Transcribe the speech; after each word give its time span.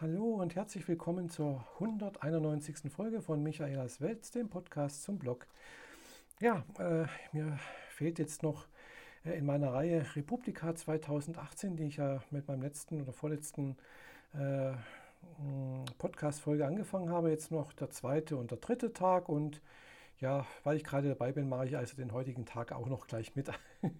Hallo 0.00 0.34
und 0.34 0.54
herzlich 0.54 0.86
willkommen 0.86 1.28
zur 1.28 1.66
191. 1.80 2.88
Folge 2.88 3.20
von 3.20 3.42
Michaelas 3.42 4.00
Welt, 4.00 4.32
dem 4.32 4.48
Podcast 4.48 5.02
zum 5.02 5.18
Blog. 5.18 5.48
Ja, 6.38 6.62
äh, 6.78 7.06
mir 7.32 7.58
fehlt 7.88 8.20
jetzt 8.20 8.44
noch 8.44 8.68
äh, 9.24 9.36
in 9.36 9.44
meiner 9.44 9.72
Reihe 9.72 10.06
Republika 10.14 10.72
2018, 10.72 11.74
die 11.74 11.86
ich 11.86 11.96
ja 11.96 12.22
mit 12.30 12.46
meinem 12.46 12.62
letzten 12.62 13.02
oder 13.02 13.12
vorletzten 13.12 13.76
äh, 14.34 14.70
Podcast-Folge 15.98 16.64
angefangen 16.64 17.10
habe, 17.10 17.30
jetzt 17.30 17.50
noch 17.50 17.72
der 17.72 17.90
zweite 17.90 18.36
und 18.36 18.52
der 18.52 18.58
dritte 18.58 18.92
Tag 18.92 19.28
und 19.28 19.60
ja, 20.20 20.46
weil 20.62 20.76
ich 20.76 20.84
gerade 20.84 21.08
dabei 21.08 21.32
bin, 21.32 21.48
mache 21.48 21.66
ich 21.66 21.76
also 21.76 21.96
den 21.96 22.12
heutigen 22.12 22.46
Tag 22.46 22.70
auch 22.70 22.86
noch 22.86 23.08
gleich 23.08 23.34
mit. 23.34 23.50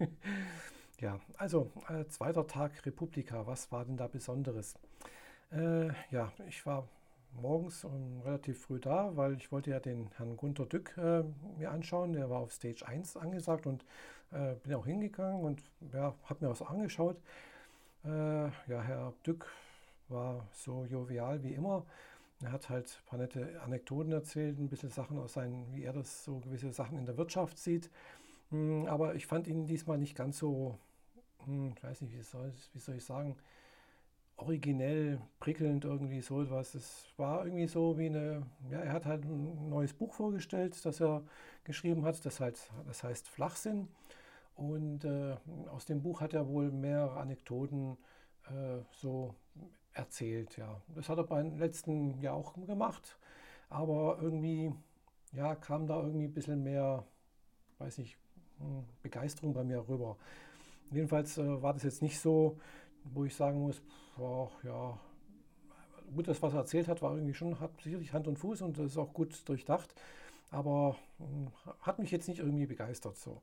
ja, 1.01 1.19
also 1.37 1.69
äh, 1.89 2.07
zweiter 2.07 2.47
Tag 2.47 2.85
Republika, 2.85 3.45
was 3.47 3.69
war 3.73 3.83
denn 3.83 3.97
da 3.97 4.07
Besonderes? 4.07 4.75
Äh, 5.51 5.87
ja, 6.11 6.31
ich 6.47 6.65
war 6.65 6.87
morgens 7.41 7.83
um, 7.83 8.21
relativ 8.23 8.61
früh 8.61 8.79
da, 8.79 9.15
weil 9.15 9.35
ich 9.37 9.51
wollte 9.51 9.71
ja 9.71 9.79
den 9.79 10.09
Herrn 10.17 10.37
Gunter 10.37 10.65
Dück 10.65 10.95
äh, 10.97 11.23
mir 11.57 11.71
anschauen. 11.71 12.13
Der 12.13 12.29
war 12.29 12.39
auf 12.39 12.51
Stage 12.51 12.85
1 12.87 13.17
angesagt 13.17 13.65
und 13.65 13.83
äh, 14.31 14.55
bin 14.63 14.73
auch 14.75 14.85
hingegangen 14.85 15.41
und 15.43 15.61
ja, 15.93 16.13
habe 16.25 16.45
mir 16.45 16.51
was 16.51 16.61
angeschaut. 16.61 17.17
Äh, 18.05 18.09
ja, 18.45 18.81
Herr 18.81 19.13
Dück 19.25 19.47
war 20.09 20.47
so 20.53 20.85
jovial 20.85 21.43
wie 21.43 21.53
immer. 21.53 21.85
Er 22.41 22.51
hat 22.53 22.69
halt 22.69 22.99
ein 23.03 23.09
paar 23.09 23.19
nette 23.19 23.61
Anekdoten 23.61 24.11
erzählt, 24.13 24.59
ein 24.59 24.69
bisschen 24.69 24.89
Sachen 24.91 25.17
aus 25.19 25.33
seinen, 25.33 25.73
wie 25.75 25.83
er 25.83 25.93
das 25.93 26.23
so 26.23 26.39
gewisse 26.39 26.71
Sachen 26.71 26.97
in 26.97 27.05
der 27.05 27.17
Wirtschaft 27.17 27.57
sieht. 27.57 27.89
Hm, 28.51 28.87
aber 28.87 29.15
ich 29.15 29.27
fand 29.27 29.47
ihn 29.47 29.67
diesmal 29.67 29.97
nicht 29.97 30.15
ganz 30.15 30.39
so, 30.39 30.77
hm, 31.45 31.73
ich 31.75 31.83
weiß 31.83 32.01
nicht, 32.01 32.13
wie 32.17 32.21
soll, 32.23 32.53
wie 32.73 32.79
soll 32.79 32.95
ich 32.95 33.05
sagen, 33.05 33.37
originell, 34.39 35.19
prickelnd 35.39 35.85
irgendwie 35.85 36.21
so 36.21 36.41
etwas. 36.41 36.75
Es 36.75 37.07
war 37.17 37.45
irgendwie 37.45 37.67
so 37.67 37.97
wie 37.97 38.07
eine, 38.07 38.45
ja, 38.71 38.79
er 38.79 38.93
hat 38.93 39.05
halt 39.05 39.25
ein 39.25 39.69
neues 39.69 39.93
Buch 39.93 40.13
vorgestellt, 40.13 40.83
das 40.85 41.01
er 41.01 41.23
geschrieben 41.63 42.05
hat, 42.05 42.25
das, 42.25 42.39
halt, 42.39 42.59
das 42.87 43.03
heißt 43.03 43.27
Flachsinn. 43.27 43.87
Und 44.55 45.05
äh, 45.05 45.35
aus 45.69 45.85
dem 45.85 46.01
Buch 46.01 46.21
hat 46.21 46.33
er 46.33 46.47
wohl 46.47 46.71
mehrere 46.71 47.19
Anekdoten 47.19 47.97
äh, 48.47 48.79
so 48.91 49.35
erzählt, 49.93 50.57
ja. 50.57 50.81
Das 50.95 51.09
hat 51.09 51.17
er 51.17 51.23
beim 51.23 51.57
letzten 51.57 52.19
Jahr 52.21 52.35
auch 52.35 52.53
gemacht, 52.65 53.17
aber 53.69 54.19
irgendwie, 54.21 54.73
ja, 55.33 55.55
kam 55.55 55.87
da 55.87 56.01
irgendwie 56.01 56.25
ein 56.25 56.33
bisschen 56.33 56.63
mehr, 56.63 57.05
weiß 57.79 57.97
nicht, 57.99 58.17
hm, 58.59 58.85
Begeisterung 59.01 59.53
bei 59.53 59.63
mir 59.63 59.87
rüber. 59.87 60.17
Jedenfalls 60.91 61.37
äh, 61.37 61.61
war 61.61 61.73
das 61.73 61.83
jetzt 61.83 62.01
nicht 62.01 62.19
so, 62.19 62.57
wo 63.03 63.25
ich 63.25 63.35
sagen 63.35 63.61
muss, 63.61 63.81
boah, 64.19 64.51
ja, 64.63 64.99
gut, 66.13 66.27
das, 66.27 66.41
was 66.41 66.53
er 66.53 66.59
erzählt 66.59 66.87
hat, 66.87 67.01
war 67.01 67.15
irgendwie 67.15 67.33
schon, 67.33 67.59
hat 67.59 67.71
sicherlich 67.81 68.13
Hand 68.13 68.27
und 68.27 68.37
Fuß 68.37 68.61
und 68.61 68.77
das 68.77 68.91
ist 68.91 68.97
auch 68.97 69.13
gut 69.13 69.47
durchdacht, 69.47 69.95
aber 70.51 70.97
hm, 71.17 71.47
hat 71.81 71.99
mich 71.99 72.11
jetzt 72.11 72.27
nicht 72.27 72.39
irgendwie 72.39 72.65
begeistert. 72.65 73.17
So. 73.17 73.41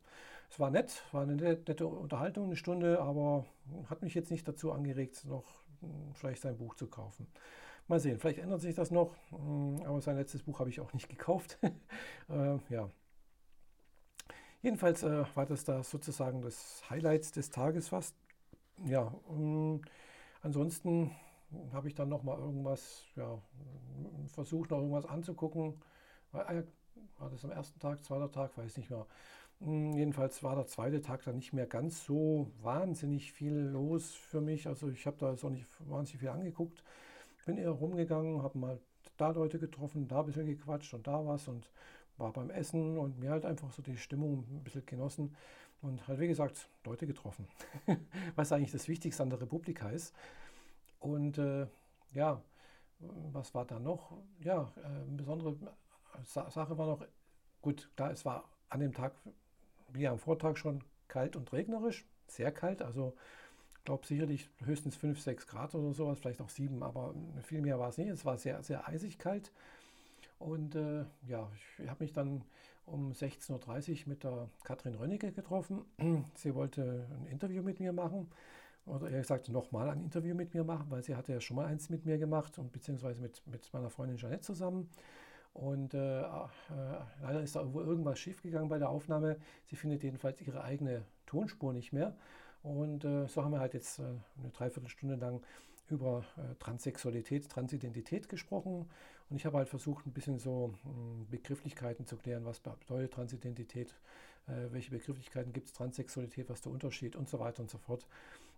Es 0.51 0.61
war 0.61 0.71
nett, 0.71 1.03
war 1.13 1.23
eine 1.23 1.35
nette 1.35 1.87
Unterhaltung, 1.87 2.45
eine 2.47 2.57
Stunde, 2.57 3.01
aber 3.01 3.47
hat 3.89 4.03
mich 4.03 4.15
jetzt 4.15 4.31
nicht 4.31 4.47
dazu 4.47 4.73
angeregt, 4.73 5.25
noch 5.25 5.45
hm, 5.81 6.15
vielleicht 6.15 6.43
sein 6.43 6.59
Buch 6.59 6.75
zu 6.75 6.87
kaufen. 6.87 7.27
Mal 7.89 8.01
sehen, 8.01 8.19
vielleicht 8.19 8.41
ändert 8.41 8.61
sich 8.61 8.75
das 8.75 8.91
noch, 8.91 9.15
hm, 9.31 9.83
aber 9.85 10.01
sein 10.01 10.17
letztes 10.17 10.43
Buch 10.43 10.61
habe 10.61 10.71
ich 10.71 10.81
auch 10.81 10.93
nicht 10.93 11.09
gekauft. 11.09 11.59
äh, 12.29 12.59
ja. 12.69 12.91
Jedenfalls 14.63 15.03
äh, 15.05 15.25
war 15.35 15.47
das 15.47 15.65
da 15.65 15.83
sozusagen 15.83 16.43
das 16.43 16.83
Highlight 16.91 17.37
des 17.37 17.51
Tages 17.51 17.89
fast 17.89 18.15
ja, 18.85 19.13
ansonsten 20.47 21.11
habe 21.73 21.89
ich 21.89 21.95
dann 21.95 22.09
noch 22.09 22.23
mal 22.23 22.39
irgendwas, 22.39 23.05
ja, 23.17 23.39
versucht 24.29 24.71
noch 24.71 24.79
irgendwas 24.79 25.07
anzugucken. 25.07 25.75
Äh, 26.33 26.63
war 27.19 27.31
das 27.31 27.45
am 27.45 27.51
ersten 27.51 27.79
Tag, 27.81 28.05
zweiter 28.05 28.31
Tag, 28.31 28.57
weiß 28.57 28.77
nicht 28.77 28.91
mehr. 28.91 29.07
Hm, 29.61 29.93
jedenfalls 29.95 30.43
war 30.43 30.55
der 30.55 30.67
zweite 30.67 31.01
Tag 31.01 31.25
dann 31.25 31.37
nicht 31.37 31.53
mehr 31.53 31.67
ganz 31.67 32.05
so 32.05 32.51
wahnsinnig 32.63 33.33
viel 33.33 33.55
los 33.55 34.13
für 34.13 34.41
mich. 34.41 34.67
Also 34.67 34.89
ich 34.89 35.07
habe 35.07 35.17
da 35.19 35.31
jetzt 35.33 35.45
auch 35.45 35.51
nicht 35.51 35.67
wahnsinnig 35.81 36.21
viel 36.21 36.29
angeguckt. 36.29 36.83
Bin 37.45 37.59
eher 37.59 37.71
rumgegangen, 37.71 38.43
habe 38.43 38.59
mal 38.59 38.81
da 39.17 39.31
Leute 39.31 39.59
getroffen, 39.59 40.09
da 40.09 40.21
ein 40.21 40.27
bisschen 40.27 40.47
gequatscht 40.47 40.93
und 40.95 41.07
da 41.07 41.25
was 41.27 41.49
und 41.49 41.71
war 42.19 42.33
beim 42.33 42.51
Essen 42.51 42.99
und 42.99 43.19
mir 43.21 43.31
halt 43.31 43.45
einfach 43.45 43.71
so 43.73 43.83
die 43.83 43.97
Stimmung 43.97 44.45
ein 44.51 44.65
bisschen 44.65 44.85
genossen 44.85 45.35
und 45.83 46.07
halt 46.09 46.21
wie 46.21 46.29
gesagt 46.29 46.69
Leute 46.85 47.07
getroffen, 47.07 47.47
was 48.37 48.53
eigentlich 48.53 48.73
das 48.73 48.89
Wichtigste 48.89 49.23
an 49.23 49.31
der 49.31 49.41
Republika 49.41 49.91
ist. 49.91 50.15
Und 51.01 51.39
äh, 51.39 51.67
ja, 52.13 52.43
was 53.33 53.55
war 53.55 53.65
da 53.65 53.79
noch? 53.79 54.13
Ja, 54.41 54.73
äh, 54.77 54.87
eine 54.87 55.17
besondere 55.17 55.57
Sache 56.25 56.79
war 56.79 56.87
noch, 56.87 57.07
gut, 57.61 57.91
klar, 57.97 58.11
es 58.11 58.25
war 58.25 58.49
an 58.69 58.81
dem 58.81 58.93
Tag, 58.93 59.13
wie 59.93 60.09
am 60.09 60.19
Vortag 60.19 60.57
schon 60.57 60.83
kalt 61.09 61.37
und 61.37 61.53
regnerisch, 61.53 62.05
sehr 62.27 62.51
kalt, 62.53 62.83
also 62.83 63.15
ich 63.79 63.85
glaube 63.85 64.07
sicherlich 64.07 64.49
höchstens 64.65 64.97
5, 64.97 65.21
6 65.21 65.47
Grad 65.47 65.75
oder 65.77 65.93
sowas, 65.95 66.19
vielleicht 66.19 66.41
auch 66.41 66.49
7, 66.49 66.83
aber 66.83 67.15
viel 67.45 67.61
mehr 67.61 67.79
war 67.79 67.91
es 67.91 67.99
nicht. 67.99 68.09
Es 68.09 68.25
war 68.25 68.37
sehr, 68.37 68.61
sehr 68.65 68.89
eisig 68.89 69.17
kalt. 69.17 69.53
Und 70.41 70.75
äh, 70.75 71.05
ja, 71.29 71.49
ich 71.79 71.89
habe 71.89 72.03
mich 72.03 72.13
dann 72.13 72.43
um 72.87 73.13
16.30 73.13 74.03
Uhr 74.03 74.09
mit 74.09 74.25
der 74.25 74.49
Katrin 74.65 74.95
Rönnecke 74.95 75.33
getroffen. 75.33 75.85
Sie 76.35 76.55
wollte 76.55 77.07
ein 77.21 77.27
Interview 77.27 77.63
mit 77.63 77.81
mir 77.81 77.93
machen 77.93 78.29
oder 78.87 79.11
eher 79.11 79.21
gesagt 79.21 79.49
nochmal 79.49 79.91
ein 79.91 80.05
Interview 80.05 80.35
mit 80.35 80.55
mir 80.55 80.65
machen, 80.65 80.87
weil 80.91 81.03
sie 81.03 81.17
hatte 81.17 81.33
ja 81.33 81.41
schon 81.41 81.57
mal 81.57 81.67
eins 81.67 81.91
mit 81.91 82.07
mir 82.07 82.19
gemacht 82.19 82.57
und 82.59 82.73
beziehungsweise 82.73 83.21
mit, 83.21 83.43
mit 83.47 83.69
meiner 83.73 83.91
Freundin 83.91 84.17
Jeanette 84.17 84.43
zusammen. 84.43 84.89
Und 85.53 85.95
äh, 85.95 86.21
äh, 86.21 86.25
leider 87.23 87.43
ist 87.43 87.57
da 87.57 87.63
irgendwas 87.63 88.19
schiefgegangen 88.19 88.69
bei 88.69 88.79
der 88.79 88.91
Aufnahme. 88.91 89.39
Sie 89.65 89.75
findet 89.75 90.03
jedenfalls 90.03 90.41
ihre 90.43 90.63
eigene 90.63 91.03
Tonspur 91.25 91.73
nicht 91.73 91.93
mehr. 91.93 92.15
Und 92.63 93.05
äh, 93.05 93.27
so 93.27 93.43
haben 93.43 93.53
wir 93.53 93.61
halt 93.61 93.75
jetzt 93.75 93.99
äh, 93.99 94.03
eine 94.03 94.51
Dreiviertelstunde 94.53 95.17
lang 95.17 95.41
über 95.91 96.25
äh, 96.37 96.55
Transsexualität, 96.59 97.49
Transidentität 97.49 98.29
gesprochen. 98.29 98.89
Und 99.29 99.37
ich 99.37 99.47
habe 99.47 99.59
halt 99.59 99.69
versucht, 99.69 100.07
ein 100.07 100.13
bisschen 100.13 100.39
so 100.39 100.69
mh, 100.69 100.91
hm, 100.91 101.27
Begrifflichkeiten 101.31 102.07
zu 102.07 102.17
klären, 102.17 102.45
was 102.45 102.61
bedeutet 102.61 103.13
Transidentität, 103.13 103.95
äh, 104.47 104.73
welche 104.73 104.91
Begrifflichkeiten 104.91 105.53
gibt 105.53 105.67
es, 105.67 105.73
Transsexualität, 105.73 106.49
was 106.49 106.61
der 106.61 106.73
Unterschied 106.73 107.17
und 107.17 107.29
so 107.29 107.39
weiter 107.39 107.63
und 107.63 107.71
so 107.71 107.79
fort. 107.79 108.07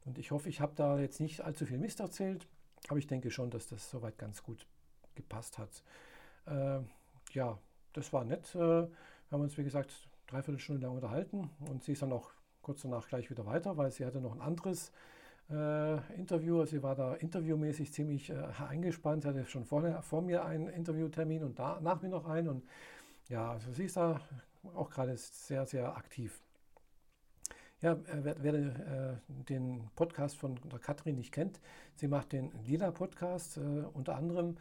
Und 0.04 0.18
ich 0.18 0.30
hoffe, 0.30 0.48
ich 0.48 0.60
habe 0.60 0.72
da 0.74 0.98
jetzt 0.98 1.20
nicht 1.20 1.42
allzu 1.42 1.66
viel 1.66 1.78
Mist 1.78 2.00
erzählt, 2.00 2.46
aber 2.88 2.98
ich 2.98 3.06
denke 3.06 3.30
schon, 3.30 3.50
dass 3.50 3.66
das 3.66 3.90
soweit 3.90 4.18
ganz 4.18 4.42
gut 4.42 4.66
gepasst 5.14 5.58
hat. 5.58 5.82
Äh, 6.46 6.80
ja, 7.32 7.58
das 7.92 8.12
war 8.12 8.24
nett. 8.24 8.54
Äh, 8.54 8.58
wir 8.58 8.88
haben 9.30 9.42
uns, 9.42 9.58
wie 9.58 9.64
gesagt, 9.64 10.08
dreiviertel 10.26 10.60
Stunde 10.60 10.86
lang 10.86 10.94
unterhalten 10.94 11.50
und 11.68 11.82
sie 11.84 11.92
ist 11.92 12.02
dann 12.02 12.12
auch 12.12 12.30
kurz 12.62 12.82
danach 12.82 13.08
gleich 13.08 13.30
wieder 13.30 13.46
weiter, 13.46 13.76
weil 13.76 13.90
sie 13.90 14.04
hatte 14.04 14.20
noch 14.20 14.34
ein 14.34 14.40
anderes 14.40 14.92
äh, 15.50 16.14
Interview. 16.14 16.64
Sie 16.64 16.82
war 16.82 16.94
da 16.94 17.14
interviewmäßig 17.14 17.92
ziemlich 17.92 18.30
äh, 18.30 18.36
eingespannt. 18.68 19.22
Sie 19.22 19.28
hatte 19.28 19.44
schon 19.46 19.64
vorher, 19.64 20.02
vor 20.02 20.22
mir 20.22 20.44
einen 20.44 20.68
Interviewtermin 20.68 21.44
und 21.44 21.58
da, 21.58 21.80
nach 21.80 22.02
mir 22.02 22.08
noch 22.08 22.26
einen. 22.26 22.48
Und 22.48 22.64
ja, 23.28 23.52
also 23.52 23.72
sie 23.72 23.84
ist 23.84 23.96
da 23.96 24.20
auch 24.74 24.90
gerade 24.90 25.16
sehr, 25.16 25.66
sehr 25.66 25.96
aktiv. 25.96 26.40
Ja, 27.80 27.92
äh, 27.92 27.98
wer, 28.22 28.42
wer 28.42 28.54
äh, 28.54 29.16
den 29.28 29.88
Podcast 29.94 30.36
von 30.36 30.58
Katrin 30.80 31.14
nicht 31.14 31.32
kennt, 31.32 31.60
sie 31.94 32.08
macht 32.08 32.32
den 32.32 32.50
Lila-Podcast 32.66 33.58
äh, 33.58 33.60
unter 33.92 34.16
anderem. 34.16 34.56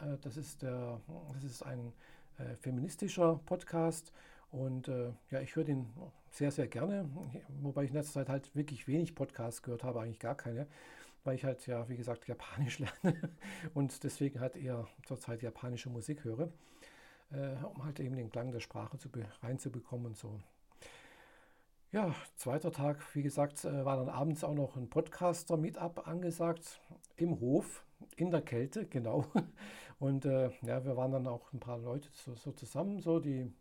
Äh, 0.00 0.16
das, 0.22 0.36
ist 0.36 0.62
der, 0.62 1.00
das 1.34 1.44
ist 1.44 1.62
ein 1.62 1.92
äh, 2.38 2.56
feministischer 2.56 3.40
Podcast 3.44 4.12
und 4.52 4.88
äh, 4.88 5.10
ja, 5.30 5.40
ich 5.40 5.56
höre 5.56 5.64
den 5.64 5.86
sehr, 6.30 6.50
sehr 6.50 6.68
gerne, 6.68 7.08
wobei 7.60 7.84
ich 7.84 7.90
in 7.90 7.96
letzter 7.96 8.20
Zeit 8.20 8.28
halt 8.28 8.54
wirklich 8.54 8.86
wenig 8.86 9.14
Podcasts 9.14 9.62
gehört 9.62 9.82
habe, 9.82 10.00
eigentlich 10.00 10.20
gar 10.20 10.34
keine, 10.34 10.66
weil 11.24 11.34
ich 11.34 11.44
halt 11.44 11.66
ja, 11.66 11.88
wie 11.88 11.96
gesagt, 11.96 12.28
Japanisch 12.28 12.78
lerne 13.02 13.30
und 13.74 14.04
deswegen 14.04 14.40
halt 14.40 14.56
eher 14.56 14.86
zurzeit 15.06 15.42
japanische 15.42 15.90
Musik 15.90 16.24
höre, 16.24 16.50
äh, 17.32 17.54
um 17.64 17.84
halt 17.84 17.98
eben 17.98 18.14
den 18.14 18.30
Klang 18.30 18.52
der 18.52 18.60
Sprache 18.60 18.98
zu 18.98 19.08
reinzubekommen 19.42 20.06
und 20.06 20.16
so. 20.16 20.38
Ja, 21.90 22.14
zweiter 22.36 22.72
Tag, 22.72 23.02
wie 23.14 23.22
gesagt, 23.22 23.64
äh, 23.64 23.84
war 23.84 23.96
dann 23.96 24.08
abends 24.08 24.44
auch 24.44 24.54
noch 24.54 24.76
ein 24.76 24.88
Podcaster-Meetup 24.88 26.06
angesagt 26.08 26.80
im 27.16 27.38
Hof, 27.40 27.84
in 28.16 28.30
der 28.30 28.42
Kälte, 28.42 28.86
genau. 28.90 29.26
Und 29.98 30.24
äh, 30.24 30.50
ja, 30.62 30.84
wir 30.84 30.96
waren 30.96 31.12
dann 31.12 31.26
auch 31.26 31.52
ein 31.52 31.60
paar 31.60 31.78
Leute 31.78 32.08
so, 32.12 32.34
so 32.34 32.52
zusammen, 32.52 33.00
so 33.00 33.20
die 33.20 33.52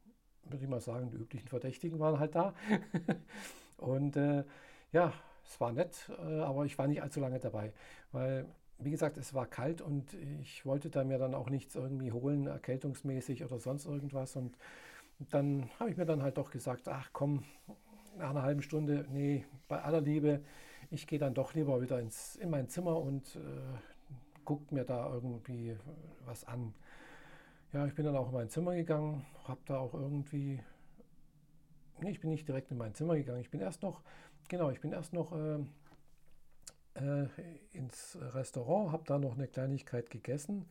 würde 0.46 0.64
ich 0.64 0.70
mal 0.70 0.82
sagen, 0.82 1.10
die 1.12 1.18
üblichen 1.18 1.48
Verdächtigen 1.48 2.00
waren 2.00 2.20
halt 2.20 2.36
da. 2.36 2.54
und 3.78 4.16
äh, 4.16 4.44
ja, 4.92 5.14
es 5.46 5.60
war 5.60 5.72
nett, 5.72 6.10
äh, 6.24 6.40
aber 6.42 6.66
ich 6.66 6.78
war 6.78 6.88
nicht 6.88 7.02
allzu 7.02 7.20
lange 7.20 7.40
dabei, 7.40 7.74
weil, 8.12 8.46
wie 8.80 8.92
gesagt, 8.92 9.18
es 9.18 9.34
war 9.34 9.46
kalt 9.46 9.82
und 9.82 10.14
ich 10.42 10.66
wollte 10.66 10.90
da 10.90 11.04
mir 11.04 11.18
dann 11.18 11.36
auch 11.36 11.50
nichts 11.50 11.76
irgendwie 11.76 12.12
holen, 12.12 12.48
erkältungsmäßig 12.48 13.44
oder 13.44 13.60
sonst 13.60 13.86
irgendwas. 13.86 14.36
Und 14.36 14.58
dann 15.30 15.70
habe 15.80 15.90
ich 15.90 15.98
mir 15.98 16.06
dann 16.06 16.24
halt 16.24 16.38
doch 16.38 16.52
gesagt, 16.52 16.88
ach 16.88 17.10
komm, 17.14 17.44
nach 18.18 18.32
einer 18.32 18.44
halben 18.44 18.62
Stunde, 18.62 19.06
nee, 19.10 19.46
bei 19.68 19.82
aller 19.82 20.02
Liebe, 20.02 20.42
ich 20.90 21.08
gehe 21.08 21.20
dann 21.20 21.34
doch 21.34 21.54
lieber 21.54 21.82
wieder 21.82 22.00
ins, 22.00 22.36
in 22.36 22.50
mein 22.50 22.68
Zimmer 22.68 22.98
und 22.98 23.36
äh, 23.36 23.40
guckt 24.46 24.72
mir 24.72 24.84
da 24.84 25.12
irgendwie 25.14 25.78
was 26.26 26.44
an. 26.44 26.74
Ja, 27.74 27.86
ich 27.86 27.96
bin 27.96 28.04
dann 28.04 28.18
auch 28.18 28.28
in 28.28 28.34
mein 28.34 28.50
Zimmer 28.50 28.76
gegangen, 28.76 29.26
habe 29.46 29.62
da 29.66 29.78
auch 29.78 29.94
irgendwie, 29.94 30.60
nee, 32.02 32.12
ich 32.12 32.20
bin 32.20 32.30
nicht 32.30 32.46
direkt 32.46 32.70
in 32.70 32.78
mein 32.78 32.94
Zimmer 32.94 33.16
gegangen, 33.16 33.40
ich 33.40 33.50
bin 33.50 33.62
erst 33.62 33.82
noch, 33.82 34.02
genau, 34.50 34.72
ich 34.72 34.82
bin 34.82 34.92
erst 34.92 35.14
noch 35.14 35.32
äh, 35.32 35.60
äh, 36.96 37.28
ins 37.72 38.18
Restaurant, 38.20 38.92
habe 38.92 39.04
da 39.06 39.18
noch 39.18 39.36
eine 39.36 39.48
Kleinigkeit 39.48 40.10
gegessen. 40.10 40.66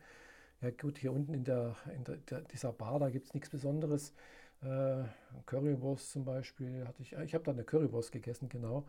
Ja 0.61 0.69
gut, 0.69 0.99
hier 0.99 1.11
unten 1.11 1.33
in, 1.33 1.43
der, 1.43 1.75
in 1.95 2.03
der, 2.03 2.41
dieser 2.41 2.71
Bar, 2.71 2.99
da 2.99 3.09
gibt 3.09 3.25
es 3.25 3.33
nichts 3.33 3.49
Besonderes. 3.49 4.13
Äh, 4.61 5.03
Currywurst 5.47 6.11
zum 6.11 6.23
Beispiel 6.23 6.87
hatte 6.87 7.01
ich, 7.01 7.13
ich 7.13 7.33
habe 7.33 7.43
da 7.43 7.51
eine 7.51 7.63
Currywurst 7.63 8.11
gegessen, 8.11 8.47
genau. 8.47 8.85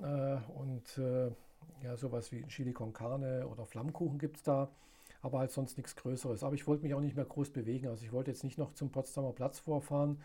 Äh, 0.00 0.38
und 0.58 0.98
äh, 0.98 1.30
ja, 1.84 1.96
sowas 1.96 2.32
wie 2.32 2.42
Chili 2.48 2.72
con 2.72 2.92
Carne 2.92 3.46
oder 3.46 3.64
Flammkuchen 3.64 4.18
gibt 4.18 4.38
es 4.38 4.42
da, 4.42 4.68
aber 5.24 5.38
halt 5.38 5.50
sonst 5.50 5.78
nichts 5.78 5.96
Größeres. 5.96 6.44
Aber 6.44 6.54
ich 6.54 6.66
wollte 6.66 6.82
mich 6.82 6.94
auch 6.94 7.00
nicht 7.00 7.16
mehr 7.16 7.24
groß 7.24 7.50
bewegen, 7.50 7.88
also 7.88 8.04
ich 8.04 8.12
wollte 8.12 8.30
jetzt 8.30 8.44
nicht 8.44 8.58
noch 8.58 8.74
zum 8.74 8.90
Potsdamer 8.90 9.32
Platz 9.32 9.58
vorfahren 9.58 10.20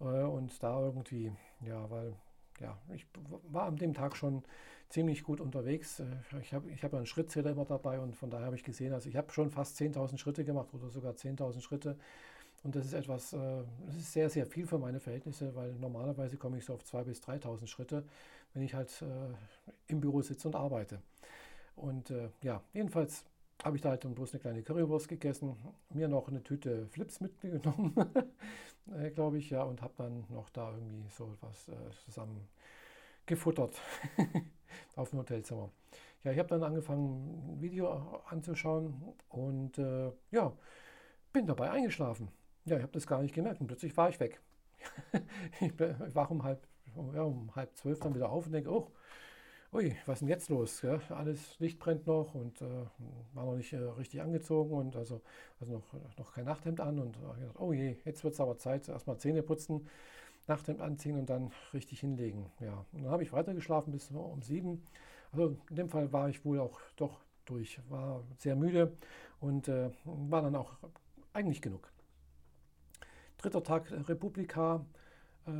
äh, 0.00 0.04
und 0.04 0.62
da 0.62 0.80
irgendwie, 0.80 1.32
ja, 1.62 1.90
weil 1.90 2.14
ja, 2.60 2.78
ich 2.94 3.06
war 3.50 3.64
an 3.64 3.76
dem 3.76 3.94
Tag 3.94 4.16
schon 4.16 4.44
ziemlich 4.90 5.24
gut 5.24 5.40
unterwegs. 5.40 6.00
Äh, 6.00 6.04
ich 6.42 6.52
habe 6.52 6.70
ich 6.70 6.84
hab 6.84 6.92
einen 6.92 7.06
Schrittzähler 7.06 7.52
immer 7.52 7.64
dabei 7.64 7.98
und 7.98 8.16
von 8.16 8.28
daher 8.28 8.46
habe 8.46 8.56
ich 8.56 8.64
gesehen, 8.64 8.92
also 8.92 9.08
ich 9.08 9.16
habe 9.16 9.32
schon 9.32 9.50
fast 9.50 9.80
10.000 9.80 10.18
Schritte 10.18 10.44
gemacht 10.44 10.68
oder 10.74 10.90
sogar 10.90 11.14
10.000 11.14 11.60
Schritte. 11.62 11.96
Und 12.62 12.76
das 12.76 12.84
ist 12.84 12.92
etwas, 12.92 13.32
äh, 13.32 13.62
das 13.86 13.96
ist 13.96 14.12
sehr, 14.12 14.28
sehr 14.28 14.44
viel 14.44 14.66
für 14.66 14.78
meine 14.78 15.00
Verhältnisse, 15.00 15.54
weil 15.54 15.72
normalerweise 15.72 16.36
komme 16.36 16.58
ich 16.58 16.66
so 16.66 16.74
auf 16.74 16.82
2.000 16.82 17.04
bis 17.04 17.22
3.000 17.22 17.66
Schritte, 17.66 18.04
wenn 18.52 18.62
ich 18.62 18.74
halt 18.74 18.90
äh, 19.00 19.34
im 19.86 20.02
Büro 20.02 20.20
sitze 20.20 20.48
und 20.48 20.54
arbeite. 20.54 21.00
Und 21.76 22.14
ja, 22.40 22.62
jedenfalls 22.72 23.24
habe 23.64 23.76
ich 23.76 23.82
da 23.82 23.90
halt 23.90 24.14
bloß 24.14 24.32
eine 24.32 24.40
kleine 24.40 24.62
Currywurst 24.62 25.08
gegessen, 25.08 25.56
mir 25.90 26.06
noch 26.06 26.28
eine 26.28 26.42
Tüte 26.42 26.86
Flips 26.88 27.20
mitgenommen, 27.20 27.94
glaube 29.14 29.38
ich, 29.38 29.50
ja, 29.50 29.62
und 29.62 29.80
habe 29.80 29.94
dann 29.96 30.24
noch 30.28 30.50
da 30.50 30.72
irgendwie 30.72 31.08
so 31.08 31.34
was 31.40 31.70
zusammen 32.04 32.46
gefuttert 33.26 33.80
auf 34.96 35.10
dem 35.10 35.20
Hotelzimmer. 35.20 35.70
Ja, 36.24 36.32
ich 36.32 36.38
habe 36.38 36.48
dann 36.48 36.62
angefangen, 36.62 37.54
ein 37.56 37.62
Video 37.62 37.90
anzuschauen 38.26 39.14
und 39.28 39.78
äh, 39.78 40.10
ja, 40.30 40.52
bin 41.32 41.46
dabei 41.46 41.70
eingeschlafen. 41.70 42.28
Ja, 42.64 42.76
ich 42.76 42.82
habe 42.82 42.92
das 42.92 43.06
gar 43.06 43.22
nicht 43.22 43.34
gemerkt 43.34 43.60
und 43.60 43.66
plötzlich 43.66 43.96
war 43.96 44.08
ich 44.08 44.20
weg. 44.20 44.40
ich, 45.60 45.72
ich 45.72 46.14
wache 46.14 46.32
um 46.32 46.42
halb, 46.42 46.66
ja, 47.14 47.22
um 47.22 47.54
halb 47.56 47.76
zwölf 47.76 48.00
dann 48.00 48.14
wieder 48.14 48.30
auf 48.30 48.46
und 48.46 48.52
denke, 48.52 48.70
oh, 48.70 48.90
ui, 49.74 49.96
was 50.06 50.14
ist 50.14 50.20
denn 50.20 50.28
jetzt 50.28 50.48
los? 50.50 50.82
Ja, 50.82 51.00
alles 51.10 51.58
Licht 51.58 51.80
brennt 51.80 52.06
noch 52.06 52.34
und 52.34 52.62
äh, 52.62 52.66
war 53.34 53.44
noch 53.44 53.56
nicht 53.56 53.72
äh, 53.72 53.78
richtig 53.78 54.22
angezogen 54.22 54.72
und 54.72 54.94
also, 54.94 55.20
also 55.60 55.72
noch, 55.74 56.16
noch 56.16 56.32
kein 56.32 56.44
Nachthemd 56.44 56.80
an 56.80 57.00
und 57.00 57.16
äh, 57.16 57.40
gedacht, 57.40 57.58
oh 57.58 57.72
je, 57.72 57.96
jetzt 58.04 58.22
wird 58.22 58.34
es 58.34 58.40
aber 58.40 58.56
Zeit, 58.56 58.88
erstmal 58.88 59.18
Zähne 59.18 59.42
putzen 59.42 59.88
Nachthemd 60.46 60.80
anziehen 60.80 61.18
und 61.18 61.28
dann 61.28 61.50
richtig 61.72 62.00
hinlegen. 62.00 62.46
Ja, 62.60 62.84
und 62.92 63.02
dann 63.02 63.10
habe 63.10 63.22
ich 63.22 63.32
weitergeschlafen 63.32 63.92
bis 63.92 64.10
um 64.10 64.42
sieben. 64.42 64.86
Also 65.32 65.56
in 65.70 65.76
dem 65.76 65.88
Fall 65.88 66.12
war 66.12 66.28
ich 66.28 66.44
wohl 66.44 66.60
auch 66.60 66.80
doch 66.96 67.18
durch, 67.46 67.80
war 67.88 68.22
sehr 68.38 68.54
müde 68.54 68.92
und 69.40 69.68
äh, 69.68 69.90
war 70.04 70.42
dann 70.42 70.54
auch 70.54 70.72
eigentlich 71.32 71.62
genug. 71.62 71.90
Dritter 73.38 73.62
Tag 73.62 73.90
Republika 74.08 74.84
äh, 75.46 75.50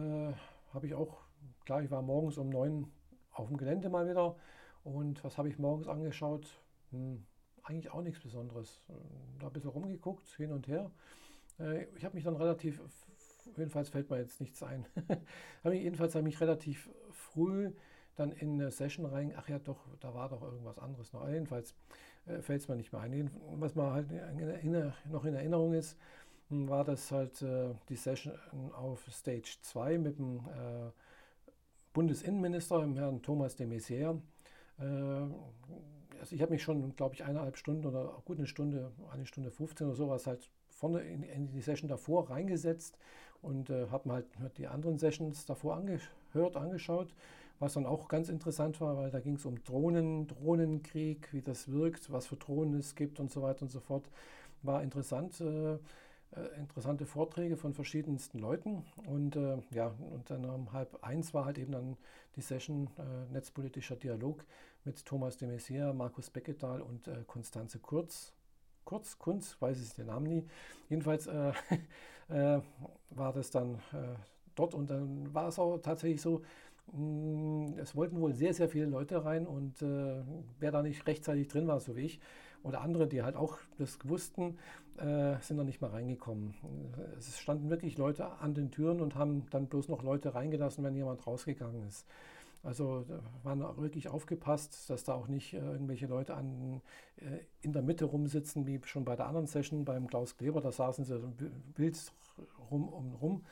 habe 0.72 0.86
ich 0.86 0.94
auch, 0.94 1.16
klar, 1.64 1.82
ich 1.82 1.90
war 1.90 2.02
morgens 2.02 2.38
um 2.38 2.50
neun 2.50 2.92
auf 3.34 3.48
dem 3.48 3.56
Gelände 3.56 3.90
mal 3.90 4.08
wieder 4.08 4.36
und 4.82 5.22
was 5.24 5.38
habe 5.38 5.48
ich 5.48 5.58
morgens 5.58 5.88
angeschaut? 5.88 6.46
Hm, 6.90 7.24
eigentlich 7.62 7.90
auch 7.90 8.02
nichts 8.02 8.20
Besonderes. 8.20 8.84
Da 9.38 9.46
ein 9.46 9.52
bisschen 9.52 9.70
rumgeguckt, 9.70 10.26
hin 10.36 10.52
und 10.52 10.68
her. 10.68 10.90
Äh, 11.58 11.84
ich 11.96 12.04
habe 12.04 12.14
mich 12.14 12.24
dann 12.24 12.36
relativ 12.36 12.80
jedenfalls 13.56 13.88
fällt 13.88 14.10
mir 14.10 14.18
jetzt 14.18 14.40
nichts 14.40 14.62
ein. 14.62 14.86
jedenfalls 15.64 16.14
habe 16.14 16.28
ich 16.28 16.40
relativ 16.40 16.90
früh 17.10 17.72
dann 18.16 18.32
in 18.32 18.60
eine 18.60 18.70
Session 18.70 19.06
rein, 19.06 19.34
ach 19.36 19.48
ja 19.48 19.58
doch, 19.58 19.88
da 20.00 20.14
war 20.14 20.28
doch 20.28 20.42
irgendwas 20.42 20.78
anderes 20.78 21.12
noch. 21.12 21.28
Jedenfalls 21.28 21.74
äh, 22.26 22.40
fällt 22.40 22.62
es 22.62 22.68
mir 22.68 22.76
nicht 22.76 22.92
mehr 22.92 23.02
ein. 23.02 23.30
Was 23.56 23.74
mir 23.74 23.90
halt 23.92 24.08
noch 25.06 25.24
in 25.24 25.34
Erinnerung 25.34 25.74
ist, 25.74 25.98
hm, 26.48 26.68
war 26.68 26.84
das 26.84 27.10
halt 27.10 27.42
äh, 27.42 27.74
die 27.88 27.96
Session 27.96 28.32
auf 28.72 29.04
Stage 29.10 29.56
2 29.62 29.98
mit 29.98 30.18
dem 30.18 30.40
Bundesinnenminister, 31.94 32.86
Herrn 32.94 33.22
Thomas 33.22 33.56
de 33.56 33.66
Maizière. 33.66 34.20
Äh, 34.78 34.84
also 36.20 36.34
ich 36.34 36.42
habe 36.42 36.52
mich 36.52 36.62
schon, 36.62 36.94
glaube 36.96 37.14
ich, 37.14 37.24
eineinhalb 37.24 37.56
Stunden 37.56 37.86
oder 37.86 38.20
gut 38.24 38.38
eine 38.38 38.46
Stunde, 38.46 38.92
eine 39.10 39.24
Stunde 39.24 39.50
15 39.50 39.86
oder 39.86 39.96
sowas 39.96 40.26
halt 40.26 40.50
vorne 40.68 41.00
in, 41.00 41.22
in 41.22 41.50
die 41.50 41.60
Session 41.60 41.88
davor 41.88 42.28
reingesetzt 42.28 42.98
und 43.42 43.70
äh, 43.70 43.86
habe 43.90 44.08
mir 44.08 44.24
halt 44.40 44.58
die 44.58 44.66
anderen 44.66 44.98
Sessions 44.98 45.46
davor 45.46 45.76
angehört, 45.76 46.56
angeschaut, 46.56 47.14
was 47.60 47.74
dann 47.74 47.86
auch 47.86 48.08
ganz 48.08 48.28
interessant 48.28 48.80
war, 48.80 48.96
weil 48.96 49.10
da 49.10 49.20
ging 49.20 49.36
es 49.36 49.46
um 49.46 49.62
Drohnen, 49.62 50.26
Drohnenkrieg, 50.26 51.32
wie 51.32 51.42
das 51.42 51.70
wirkt, 51.70 52.10
was 52.10 52.26
für 52.26 52.36
Drohnen 52.36 52.80
es 52.80 52.96
gibt 52.96 53.20
und 53.20 53.30
so 53.30 53.42
weiter 53.42 53.62
und 53.62 53.70
so 53.70 53.80
fort. 53.80 54.10
War 54.62 54.82
interessant, 54.82 55.40
äh, 55.40 55.78
interessante 56.58 57.06
Vorträge 57.06 57.56
von 57.56 57.74
verschiedensten 57.74 58.38
Leuten. 58.38 58.84
Und 59.06 59.36
äh, 59.36 59.58
ja, 59.70 59.94
und 60.10 60.30
dann 60.30 60.44
um 60.44 60.72
halb 60.72 61.02
eins 61.02 61.32
war 61.32 61.44
halt 61.44 61.58
eben 61.58 61.72
dann 61.72 61.96
die 62.36 62.40
Session 62.40 62.88
äh, 62.98 63.32
Netzpolitischer 63.32 63.96
Dialog 63.96 64.44
mit 64.84 65.04
Thomas 65.04 65.36
de 65.36 65.48
Maizière, 65.48 65.92
Markus 65.92 66.30
Becketal 66.30 66.82
und 66.82 67.08
Konstanze 67.26 67.78
äh, 67.78 67.80
Kurz. 67.80 68.32
Kurz, 68.84 69.18
Kunz, 69.18 69.56
weiß 69.60 69.80
ich 69.80 69.94
den 69.94 70.06
Namen 70.06 70.26
nie. 70.26 70.46
Jedenfalls 70.90 71.26
äh, 71.26 71.52
äh, 72.28 72.60
war 73.10 73.32
das 73.32 73.50
dann 73.50 73.76
äh, 73.92 74.16
dort. 74.54 74.74
Und 74.74 74.90
dann 74.90 75.32
war 75.32 75.48
es 75.48 75.58
auch 75.58 75.78
tatsächlich 75.78 76.20
so, 76.20 76.42
mm, 76.92 77.78
es 77.78 77.96
wollten 77.96 78.20
wohl 78.20 78.34
sehr, 78.34 78.52
sehr 78.52 78.68
viele 78.68 78.86
Leute 78.86 79.24
rein. 79.24 79.46
Und 79.46 79.80
äh, 79.82 80.22
wer 80.58 80.70
da 80.70 80.82
nicht 80.82 81.06
rechtzeitig 81.06 81.48
drin 81.48 81.66
war, 81.66 81.80
so 81.80 81.96
wie 81.96 82.02
ich, 82.02 82.20
oder 82.62 82.80
andere, 82.80 83.06
die 83.06 83.22
halt 83.22 83.36
auch 83.36 83.58
das 83.78 83.98
wussten, 84.08 84.58
äh, 84.98 85.40
sind 85.40 85.56
da 85.56 85.64
nicht 85.64 85.80
mal 85.80 85.90
reingekommen. 85.90 86.54
Es 87.18 87.38
standen 87.38 87.70
wirklich 87.70 87.98
Leute 87.98 88.26
an 88.40 88.54
den 88.54 88.70
Türen 88.70 89.00
und 89.00 89.14
haben 89.14 89.46
dann 89.50 89.66
bloß 89.66 89.88
noch 89.88 90.02
Leute 90.02 90.34
reingelassen, 90.34 90.84
wenn 90.84 90.94
jemand 90.94 91.26
rausgegangen 91.26 91.86
ist. 91.86 92.06
Also 92.62 93.04
waren 93.42 93.60
wirklich 93.76 94.08
aufgepasst, 94.08 94.88
dass 94.88 95.04
da 95.04 95.12
auch 95.12 95.28
nicht 95.28 95.52
äh, 95.52 95.58
irgendwelche 95.58 96.06
Leute 96.06 96.34
an, 96.34 96.80
äh, 97.18 97.40
in 97.60 97.74
der 97.74 97.82
Mitte 97.82 98.06
rumsitzen, 98.06 98.66
wie 98.66 98.80
schon 98.84 99.04
bei 99.04 99.16
der 99.16 99.26
anderen 99.26 99.46
Session 99.46 99.84
beim 99.84 100.06
Klaus 100.06 100.36
Kleber. 100.38 100.62
Da 100.62 100.72
saßen 100.72 101.04
sie 101.04 101.22
wild 101.76 102.12
rum 102.70 102.88
um 102.88 103.14
rum. 103.16 103.44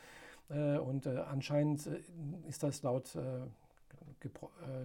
Äh, 0.49 0.79
und 0.79 1.05
äh, 1.05 1.19
anscheinend 1.29 1.85
äh, 1.85 1.99
ist 2.49 2.63
das 2.63 2.81
laut 2.81 3.15
äh, 3.15 3.45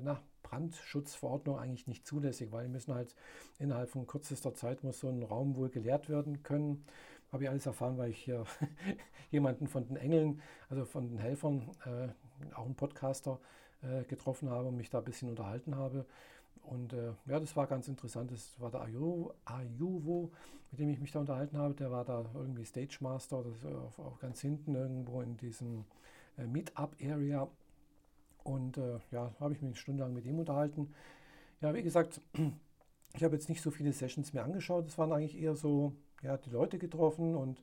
na, 0.03 0.21
Brandschutzverordnung 0.49 1.59
eigentlich 1.59 1.87
nicht 1.87 2.07
zulässig, 2.07 2.52
weil 2.52 2.64
wir 2.64 2.71
müssen 2.71 2.95
halt 2.95 3.14
innerhalb 3.59 3.90
von 3.90 4.07
kürzester 4.07 4.55
Zeit 4.55 4.85
muss 4.85 5.00
so 5.00 5.09
ein 5.09 5.23
Raum 5.23 5.57
wohl 5.57 5.69
geleert 5.69 6.09
werden 6.09 6.43
können. 6.43 6.85
Habe 7.33 7.45
ich 7.45 7.50
alles 7.50 7.67
erfahren, 7.67 7.99
weil 7.99 8.11
ich 8.11 8.19
hier 8.19 8.45
jemanden 9.31 9.67
von 9.67 9.87
den 9.87 9.97
Engeln, 9.97 10.40
also 10.71 10.85
von 10.85 11.09
den 11.09 11.19
Helfern, 11.19 11.71
auch 12.55 12.67
ein 12.67 12.75
Podcaster, 12.75 13.38
äh, 13.83 14.05
getroffen 14.05 14.50
habe 14.50 14.69
und 14.69 14.76
mich 14.76 14.90
da 14.90 14.99
ein 14.99 15.05
bisschen 15.05 15.28
unterhalten 15.28 15.76
habe. 15.76 16.05
Und 16.62 16.93
äh, 16.93 17.12
ja, 17.26 17.40
das 17.40 17.57
war 17.57 17.67
ganz 17.67 17.88
interessant. 17.88 18.31
Das 18.31 18.61
war 18.61 18.71
der 18.71 18.83
Ayuvo, 18.83 20.33
mit 20.71 20.81
dem 20.81 20.90
ich 20.90 21.00
mich 21.00 21.12
da 21.12 21.21
unterhalten 21.21 21.57
habe. 21.57 21.75
Der 21.75 21.90
war 21.90 22.05
da 22.05 22.25
irgendwie 22.35 22.64
Stage 22.64 22.99
Master, 23.00 23.45
das 23.45 23.64
auf, 23.73 23.99
auf 23.99 24.19
ganz 24.19 24.40
hinten 24.40 24.75
irgendwo 24.75 25.23
in 25.23 25.37
diesem 25.37 25.85
äh, 26.37 26.47
Meetup-Area. 26.47 27.49
Und 28.49 28.78
äh, 28.78 28.99
ja, 29.11 29.31
habe 29.40 29.52
ich 29.52 29.61
mich 29.61 29.69
eine 29.69 29.76
Stunde 29.76 30.02
lang 30.02 30.14
mit 30.14 30.25
ihm 30.25 30.38
unterhalten. 30.38 30.95
Ja, 31.61 31.75
wie 31.75 31.83
gesagt, 31.83 32.23
ich 33.14 33.23
habe 33.23 33.35
jetzt 33.35 33.50
nicht 33.50 33.61
so 33.61 33.71
viele 33.71 33.93
Sessions 33.93 34.33
mehr 34.33 34.45
angeschaut. 34.45 34.88
Es 34.88 34.97
waren 34.97 35.12
eigentlich 35.12 35.38
eher 35.38 35.55
so, 35.55 35.93
ja, 36.23 36.38
die 36.38 36.50
Leute 36.50 36.78
getroffen 36.78 37.37
und 37.37 37.62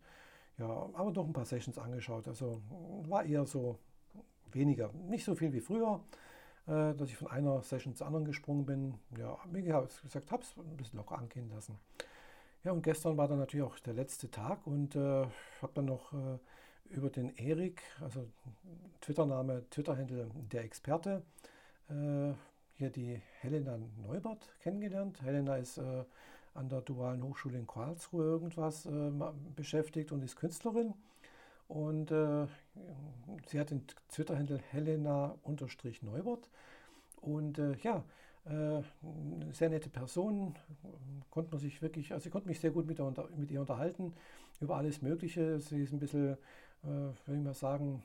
ja, 0.59 0.67
aber 0.93 1.11
doch 1.11 1.25
ein 1.25 1.33
paar 1.33 1.45
Sessions 1.45 1.79
angeschaut. 1.79 2.27
Also 2.27 2.61
war 3.07 3.25
eher 3.25 3.45
so 3.47 3.79
weniger. 4.51 4.91
Nicht 5.09 5.25
so 5.25 5.33
viel 5.33 5.51
wie 5.53 5.59
früher, 5.59 6.01
äh, 6.67 6.93
dass 6.93 7.09
ich 7.09 7.17
von 7.17 7.29
einer 7.29 7.63
Session 7.63 7.95
zur 7.95 8.05
anderen 8.05 8.25
gesprungen 8.25 8.65
bin. 8.65 8.93
Ja, 9.17 9.39
wie 9.51 9.63
gesagt, 9.63 10.31
habe 10.31 10.43
es 10.43 10.55
ein 10.55 10.77
bisschen 10.77 10.97
locker 10.97 11.17
angehen 11.17 11.49
lassen. 11.49 11.79
Ja, 12.63 12.73
und 12.73 12.83
gestern 12.83 13.17
war 13.17 13.27
dann 13.27 13.39
natürlich 13.39 13.65
auch 13.65 13.79
der 13.79 13.93
letzte 13.93 14.29
Tag 14.29 14.67
und 14.67 14.95
äh, 14.95 14.99
habe 15.61 15.73
dann 15.73 15.85
noch 15.85 16.13
äh, 16.13 16.37
über 16.89 17.09
den 17.09 17.35
Erik, 17.37 17.81
also 18.01 18.27
Twitter-Name, 19.01 19.63
Twitter-Handle 19.69 20.29
der 20.51 20.63
Experte, 20.63 21.23
äh, 21.89 22.33
hier 22.77 22.89
die 22.89 23.21
Helena 23.41 23.77
Neubert 24.05 24.49
kennengelernt. 24.59 25.21
Helena 25.21 25.57
ist 25.57 25.77
äh, 25.77 26.03
an 26.53 26.69
der 26.69 26.81
Dualen 26.81 27.23
Hochschule 27.23 27.57
in 27.57 27.67
Karlsruhe 27.67 28.23
irgendwas 28.23 28.85
äh, 28.85 29.11
beschäftigt 29.55 30.11
und 30.11 30.23
ist 30.23 30.35
Künstlerin. 30.35 30.93
Und 31.67 32.11
äh, 32.11 32.47
sie 33.47 33.59
hat 33.59 33.71
den 33.71 33.85
Twitter-Handle 34.09 34.59
Helena-Neubert. 34.71 36.49
Und 37.21 37.59
äh, 37.59 37.75
ja, 37.83 38.03
Äh, 38.47 38.83
sehr 39.53 39.69
nette 39.69 39.89
Person, 39.89 40.53
konnte 41.31 41.49
man 41.49 41.59
sich 41.59 41.81
wirklich, 41.81 42.13
also 42.13 42.27
ich 42.27 42.31
konnte 42.31 42.47
mich 42.47 42.59
sehr 42.59 42.69
gut 42.69 42.85
mit, 42.85 42.99
mit 43.35 43.49
ihr 43.49 43.59
unterhalten 43.59 44.13
über 44.61 44.75
alles 44.75 45.01
Mögliche. 45.01 45.57
Sie 45.59 45.81
ist 45.81 45.91
ein 45.93 45.99
bisschen, 45.99 46.37
würde 46.85 47.39
ich 47.39 47.43
mal 47.43 47.53
sagen, 47.53 48.03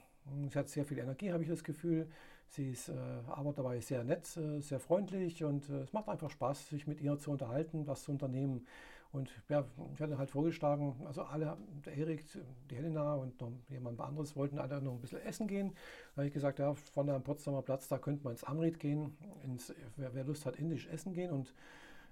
sie 0.51 0.59
hat 0.59 0.69
sehr 0.69 0.85
viel 0.85 0.99
Energie, 0.99 1.33
habe 1.33 1.43
ich 1.43 1.49
das 1.49 1.65
Gefühl. 1.65 2.09
Sie 2.49 2.73
ist 2.73 2.89
äh, 2.89 2.95
aber 3.29 3.53
dabei 3.53 3.79
sehr 3.79 4.03
nett, 4.03 4.37
äh, 4.37 4.61
sehr 4.61 4.81
freundlich 4.81 5.45
und 5.45 5.69
äh, 5.71 5.83
es 5.83 5.93
macht 5.93 6.09
einfach 6.09 6.31
Spaß, 6.31 6.69
sich 6.69 6.89
mit 6.89 7.01
ihr 7.01 7.17
zu 7.17 7.31
unterhalten, 7.31 7.87
was 7.87 8.03
zu 8.03 8.11
unternehmen. 8.11 8.67
Und 9.13 9.31
ja, 9.49 9.65
ich 9.95 10.01
hatte 10.01 10.19
halt 10.19 10.31
vorgeschlagen, 10.31 10.95
also 11.05 11.23
alle, 11.23 11.57
der 11.85 11.97
Erik, 11.97 12.25
die 12.71 12.77
Helena 12.77 13.15
und 13.15 13.41
noch 13.41 13.53
jemand 13.69 14.01
anderes 14.01 14.37
wollten 14.37 14.59
alle 14.59 14.81
noch 14.81 14.93
ein 14.93 15.01
bisschen 15.01 15.21
essen 15.23 15.47
gehen. 15.49 15.73
Da 16.15 16.19
habe 16.19 16.29
ich 16.29 16.33
gesagt, 16.33 16.61
ja, 16.61 16.75
vorne 16.75 17.15
am 17.15 17.23
Potsdamer 17.23 17.63
Platz, 17.63 17.89
da 17.89 17.99
könnte 17.99 18.23
man 18.23 18.33
ins 18.33 18.45
Amrit 18.45 18.79
gehen, 18.79 19.17
ins, 19.45 19.75
wer, 19.97 20.15
wer, 20.15 20.25
Lust 20.25 20.47
hat, 20.47 20.57
indisch 20.57 20.87
essen 20.89 21.13
gehen. 21.13 21.33
Und 21.33 21.55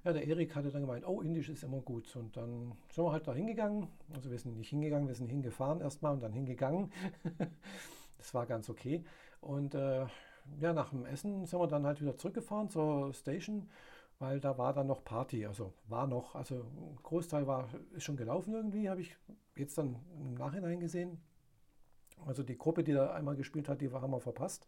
ja, 0.08 0.14
der 0.14 0.26
Erik 0.26 0.54
hatte 0.54 0.70
dann 0.70 0.82
gemeint, 0.82 1.06
oh, 1.06 1.20
indisch 1.20 1.48
ist 1.48 1.62
immer 1.62 1.80
gut. 1.80 2.14
Und 2.16 2.36
dann 2.36 2.72
sind 2.90 3.04
wir 3.04 3.12
halt 3.12 3.26
da 3.26 3.34
hingegangen. 3.34 3.88
Also 4.14 4.30
wir 4.30 4.38
sind 4.38 4.56
nicht 4.56 4.70
hingegangen, 4.70 5.06
wir 5.06 5.14
sind 5.14 5.28
hingefahren 5.28 5.80
erstmal 5.80 6.14
und 6.14 6.22
dann 6.22 6.32
hingegangen. 6.32 6.92
das 8.18 8.34
war 8.34 8.46
ganz 8.46 8.68
okay. 8.70 9.04
Und 9.40 9.74
äh, 9.74 10.06
ja, 10.60 10.72
nach 10.72 10.90
dem 10.90 11.04
Essen 11.04 11.46
sind 11.46 11.60
wir 11.60 11.66
dann 11.66 11.86
halt 11.86 12.00
wieder 12.00 12.16
zurückgefahren 12.16 12.70
zur 12.70 13.12
Station 13.12 13.68
weil 14.18 14.40
da 14.40 14.58
war 14.58 14.72
dann 14.72 14.86
noch 14.86 15.04
Party, 15.04 15.46
also 15.46 15.72
war 15.86 16.06
noch, 16.06 16.34
also 16.34 16.56
ein 16.56 16.98
Großteil 17.02 17.46
war 17.46 17.68
ist 17.92 18.04
schon 18.04 18.16
gelaufen 18.16 18.52
irgendwie, 18.52 18.90
habe 18.90 19.00
ich 19.00 19.16
jetzt 19.54 19.78
dann 19.78 19.96
im 20.20 20.34
Nachhinein 20.34 20.80
gesehen. 20.80 21.20
Also 22.26 22.42
die 22.42 22.58
Gruppe, 22.58 22.82
die 22.82 22.92
da 22.92 23.12
einmal 23.12 23.36
gespielt 23.36 23.68
hat, 23.68 23.80
die 23.80 23.92
haben 23.92 24.10
wir 24.10 24.20
verpasst. 24.20 24.66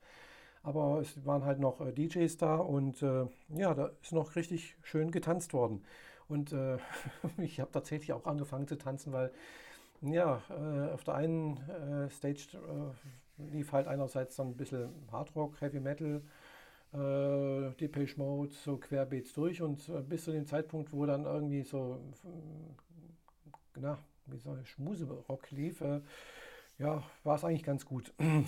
Aber 0.63 1.01
es 1.01 1.25
waren 1.25 1.45
halt 1.45 1.59
noch 1.59 1.81
äh, 1.81 1.93
DJs 1.93 2.37
da 2.37 2.57
und 2.57 3.03
äh, 3.03 3.27
ja, 3.49 3.75
da 3.75 3.91
ist 4.03 4.13
noch 4.13 4.37
richtig 4.37 4.77
schön 4.83 5.11
getanzt 5.11 5.55
worden. 5.55 5.83
Und 6.29 6.53
äh, 6.53 6.79
ich 7.39 7.61
habe 7.61 7.73
tatsächlich 7.73 8.13
auch 8.13 8.27
angefangen 8.27 8.69
zu 8.69 8.77
tanzen, 8.77 9.13
weil 9.13 9.33
ja, 10.03 10.43
äh, 10.51 10.93
auf 10.93 11.05
der 11.05 11.15
einen 11.15 11.57
äh, 11.69 12.11
Stage 12.11 12.57
äh, 12.57 13.43
lief 13.53 13.73
halt 13.73 13.87
einerseits 13.87 14.37
dann 14.37 14.49
ein 14.49 14.57
bisschen 14.57 14.91
Hardrock, 15.13 15.61
Heavy 15.61 15.81
Metal, 15.81 16.23
äh, 16.93 17.71
Depeche 17.81 18.19
Mode 18.19 18.53
so 18.53 18.77
querbeet 18.77 19.37
durch 19.37 19.63
und 19.63 19.91
bis 20.09 20.25
zu 20.25 20.33
dem 20.33 20.47
Zeitpunkt, 20.47 20.93
wo 20.93 21.07
dann 21.07 21.25
irgendwie 21.25 21.63
so, 21.63 22.01
na, 23.77 23.99
wie 24.27 24.39
soll 24.39 24.59
ich, 24.63 24.71
Schmuserock 24.71 25.51
lief, 25.51 25.83
ja, 26.81 27.03
war 27.25 27.37
es 27.37 27.45
eigentlich 27.45 27.63
ganz 27.63 27.85
gut. 27.85 28.13
dann 28.19 28.47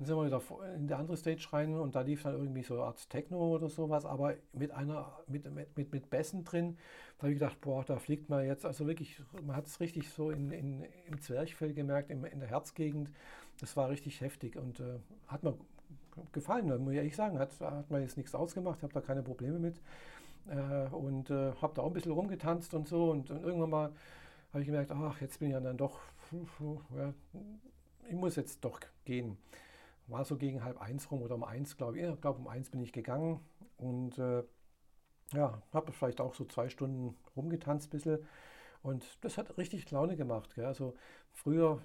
sind 0.00 0.16
wir 0.16 0.24
wieder 0.24 0.40
in 0.74 0.88
die 0.88 0.94
andere 0.94 1.18
Stage 1.18 1.46
rein 1.52 1.74
und 1.74 1.94
da 1.94 2.00
lief 2.00 2.22
dann 2.22 2.34
irgendwie 2.34 2.62
so 2.62 2.74
eine 2.74 2.84
Art 2.84 3.10
Techno 3.10 3.54
oder 3.54 3.68
sowas, 3.68 4.06
aber 4.06 4.34
mit 4.54 4.70
einer, 4.70 5.18
mit, 5.26 5.44
mit, 5.54 5.76
mit, 5.76 5.92
mit 5.92 6.10
Bässen 6.10 6.44
drin. 6.44 6.78
Da 7.18 7.24
habe 7.24 7.32
ich 7.32 7.38
gedacht, 7.38 7.60
boah, 7.60 7.84
da 7.84 7.98
fliegt 7.98 8.30
man 8.30 8.46
jetzt, 8.46 8.64
also 8.64 8.86
wirklich, 8.86 9.20
man 9.46 9.54
hat 9.54 9.66
es 9.66 9.80
richtig 9.80 10.08
so 10.10 10.30
in, 10.30 10.50
in, 10.50 10.84
im 11.06 11.20
Zwerchfell 11.20 11.74
gemerkt, 11.74 12.10
im, 12.10 12.24
in 12.24 12.40
der 12.40 12.48
Herzgegend. 12.48 13.10
Das 13.60 13.76
war 13.76 13.90
richtig 13.90 14.22
heftig 14.22 14.56
und 14.56 14.80
äh, 14.80 14.98
hat 15.28 15.42
mir 15.42 15.54
gefallen, 16.32 16.66
muss 16.82 16.92
ich 16.92 16.98
ehrlich 16.98 17.16
sagen. 17.16 17.38
Hat, 17.38 17.60
hat 17.60 17.90
mir 17.90 18.00
jetzt 18.00 18.16
nichts 18.16 18.34
ausgemacht, 18.34 18.82
habe 18.82 18.94
da 18.94 19.02
keine 19.02 19.22
Probleme 19.22 19.58
mit. 19.58 19.76
Äh, 20.48 20.88
und 20.94 21.28
äh, 21.28 21.52
habe 21.60 21.74
da 21.74 21.82
auch 21.82 21.88
ein 21.88 21.92
bisschen 21.92 22.12
rumgetanzt 22.12 22.72
und 22.72 22.88
so. 22.88 23.10
Und, 23.10 23.30
und 23.30 23.42
irgendwann 23.42 23.70
mal 23.70 23.92
habe 24.52 24.62
ich 24.62 24.66
gemerkt, 24.66 24.90
ach, 24.90 25.20
jetzt 25.20 25.38
bin 25.38 25.50
ich 25.50 25.62
dann 25.62 25.76
doch, 25.76 26.00
ich 28.08 28.14
muss 28.14 28.36
jetzt 28.36 28.64
doch 28.64 28.80
gehen. 29.04 29.36
War 30.06 30.24
so 30.24 30.36
gegen 30.36 30.64
halb 30.64 30.80
eins 30.80 31.10
rum 31.10 31.22
oder 31.22 31.34
um 31.34 31.44
eins, 31.44 31.76
glaube 31.76 31.98
ich. 31.98 32.04
Ich 32.04 32.20
glaube, 32.20 32.40
um 32.40 32.48
eins 32.48 32.70
bin 32.70 32.80
ich 32.80 32.92
gegangen 32.92 33.40
und 33.76 34.18
äh, 34.18 34.42
ja, 35.32 35.62
habe 35.72 35.92
vielleicht 35.92 36.20
auch 36.20 36.34
so 36.34 36.44
zwei 36.44 36.68
Stunden 36.68 37.16
rumgetanzt 37.36 37.88
ein 37.88 37.90
bisschen. 37.90 38.18
Und 38.82 39.24
das 39.24 39.38
hat 39.38 39.56
richtig 39.58 39.90
Laune 39.90 40.16
gemacht. 40.16 40.54
Gell? 40.54 40.64
Also 40.64 40.94
früher, 41.30 41.80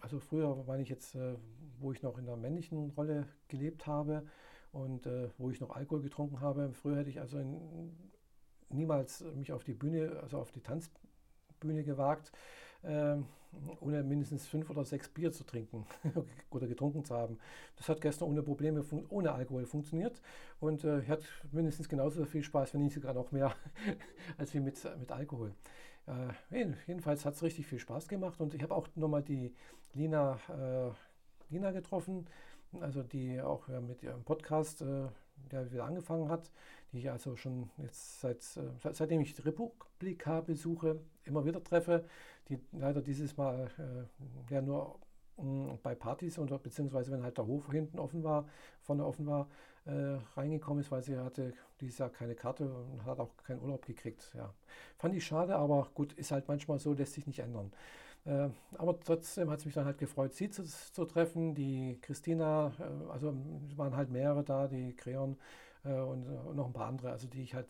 also 0.00 0.20
früher 0.20 0.66
war 0.66 0.78
ich 0.78 0.90
jetzt, 0.90 1.14
äh, 1.14 1.36
wo 1.78 1.92
ich 1.92 2.02
noch 2.02 2.18
in 2.18 2.26
der 2.26 2.36
männlichen 2.36 2.90
Rolle 2.90 3.26
gelebt 3.48 3.86
habe 3.86 4.26
und 4.72 5.06
äh, 5.06 5.30
wo 5.38 5.50
ich 5.50 5.60
noch 5.60 5.74
Alkohol 5.74 6.02
getrunken 6.02 6.40
habe. 6.40 6.72
Früher 6.74 6.98
hätte 6.98 7.10
ich 7.10 7.20
also 7.20 7.38
in, 7.38 7.96
niemals 8.68 9.24
mich 9.34 9.52
auf 9.52 9.64
die 9.64 9.74
Bühne, 9.74 10.20
also 10.22 10.38
auf 10.38 10.52
die 10.52 10.60
Tanzbühne 10.60 11.82
gewagt, 11.82 12.30
ohne 13.80 14.02
mindestens 14.02 14.46
fünf 14.46 14.70
oder 14.70 14.84
sechs 14.84 15.08
Bier 15.08 15.32
zu 15.32 15.44
trinken 15.44 15.86
oder 16.50 16.66
getrunken 16.66 17.04
zu 17.04 17.14
haben. 17.14 17.38
Das 17.76 17.88
hat 17.88 18.00
gestern 18.00 18.28
ohne 18.28 18.42
Probleme, 18.42 18.84
ohne 19.08 19.32
Alkohol 19.32 19.66
funktioniert 19.66 20.20
und 20.60 20.84
äh, 20.84 21.02
hat 21.06 21.22
mindestens 21.52 21.88
genauso 21.88 22.24
viel 22.24 22.42
Spaß, 22.42 22.74
wenn 22.74 22.82
nicht 22.82 22.94
sogar 22.94 23.14
noch 23.14 23.32
mehr, 23.32 23.54
als 24.38 24.54
wie 24.54 24.60
mit, 24.60 24.78
mit 24.98 25.12
Alkohol. 25.12 25.54
Äh, 26.06 26.72
jedenfalls 26.86 27.24
hat 27.24 27.34
es 27.34 27.42
richtig 27.42 27.66
viel 27.66 27.78
Spaß 27.78 28.08
gemacht 28.08 28.40
und 28.40 28.54
ich 28.54 28.62
habe 28.62 28.74
auch 28.74 28.88
nochmal 28.94 29.22
die 29.22 29.54
Lina, 29.94 30.38
äh, 30.48 31.52
Lina 31.52 31.70
getroffen, 31.70 32.26
also 32.80 33.02
die 33.02 33.40
auch 33.40 33.68
ja, 33.68 33.80
mit 33.80 34.02
ihrem 34.02 34.22
Podcast, 34.24 34.82
äh, 34.82 35.06
der 35.50 35.70
wieder 35.72 35.84
angefangen 35.84 36.28
hat, 36.28 36.50
die 36.92 36.98
ich 36.98 37.10
also 37.10 37.36
schon 37.36 37.70
jetzt 37.78 38.20
seit, 38.20 38.38
äh, 38.56 38.92
seitdem 38.92 39.20
ich 39.20 39.34
die 39.34 39.42
Republika 39.42 40.40
besuche, 40.40 41.00
immer 41.24 41.44
wieder 41.44 41.62
treffe, 41.62 42.04
die 42.48 42.58
leider 42.72 43.02
dieses 43.02 43.36
Mal 43.36 43.70
äh, 43.78 44.52
ja 44.54 44.62
nur 44.62 44.98
mh, 45.36 45.78
bei 45.82 45.94
Partys 45.94 46.38
oder 46.38 46.58
beziehungsweise 46.58 47.12
wenn 47.12 47.22
halt 47.22 47.38
der 47.38 47.46
Hof 47.46 47.70
hinten 47.70 47.98
offen 47.98 48.22
war, 48.22 48.46
vorne 48.80 49.04
offen 49.04 49.26
war, 49.26 49.48
äh, 49.86 50.18
reingekommen 50.36 50.80
ist, 50.80 50.90
weil 50.90 51.02
sie 51.02 51.16
hatte 51.18 51.52
dieses 51.80 51.98
Jahr 51.98 52.10
keine 52.10 52.34
Karte 52.34 52.64
und 52.64 53.04
hat 53.04 53.18
auch 53.20 53.36
keinen 53.44 53.60
Urlaub 53.60 53.84
gekriegt. 53.84 54.32
Ja. 54.34 54.54
Fand 54.98 55.14
ich 55.14 55.26
schade, 55.26 55.56
aber 55.56 55.88
gut, 55.94 56.12
ist 56.14 56.30
halt 56.30 56.48
manchmal 56.48 56.78
so, 56.78 56.92
lässt 56.94 57.14
sich 57.14 57.26
nicht 57.26 57.40
ändern. 57.40 57.72
Äh, 58.24 58.48
aber 58.78 58.98
trotzdem 59.00 59.50
hat 59.50 59.58
es 59.58 59.66
mich 59.66 59.74
dann 59.74 59.84
halt 59.84 59.98
gefreut, 59.98 60.34
sie 60.34 60.48
zu, 60.50 60.64
zu 60.64 61.04
treffen. 61.04 61.54
Die 61.54 61.98
Christina, 62.00 62.72
äh, 62.78 63.10
also 63.10 63.34
waren 63.76 63.96
halt 63.96 64.10
mehrere 64.10 64.42
da, 64.42 64.66
die 64.66 64.94
Creon 64.96 65.36
äh, 65.84 65.92
und, 66.00 66.26
und, 66.26 66.56
noch 66.56 66.66
ein 66.66 66.72
paar 66.72 66.88
andere, 66.88 67.10
also 67.12 67.26
die 67.28 67.42
ich 67.42 67.54
halt 67.54 67.68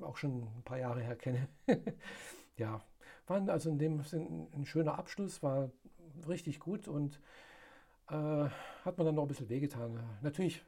auch 0.00 0.16
schon 0.16 0.42
ein 0.42 0.62
paar 0.64 0.78
Jahre 0.78 1.00
her 1.00 1.16
kenne. 1.16 1.48
ja, 2.56 2.80
waren 3.26 3.48
also 3.50 3.70
in 3.70 3.78
dem 3.78 4.02
Sinn 4.02 4.48
ein 4.54 4.66
schöner 4.66 4.98
Abschluss, 4.98 5.42
war 5.42 5.70
richtig 6.28 6.60
gut 6.60 6.88
und 6.88 7.20
äh, 8.10 8.14
hat 8.84 8.98
man 8.98 9.06
dann 9.06 9.14
noch 9.14 9.22
ein 9.22 9.28
bisschen 9.28 9.48
wehgetan. 9.48 9.98
Natürlich 10.22 10.62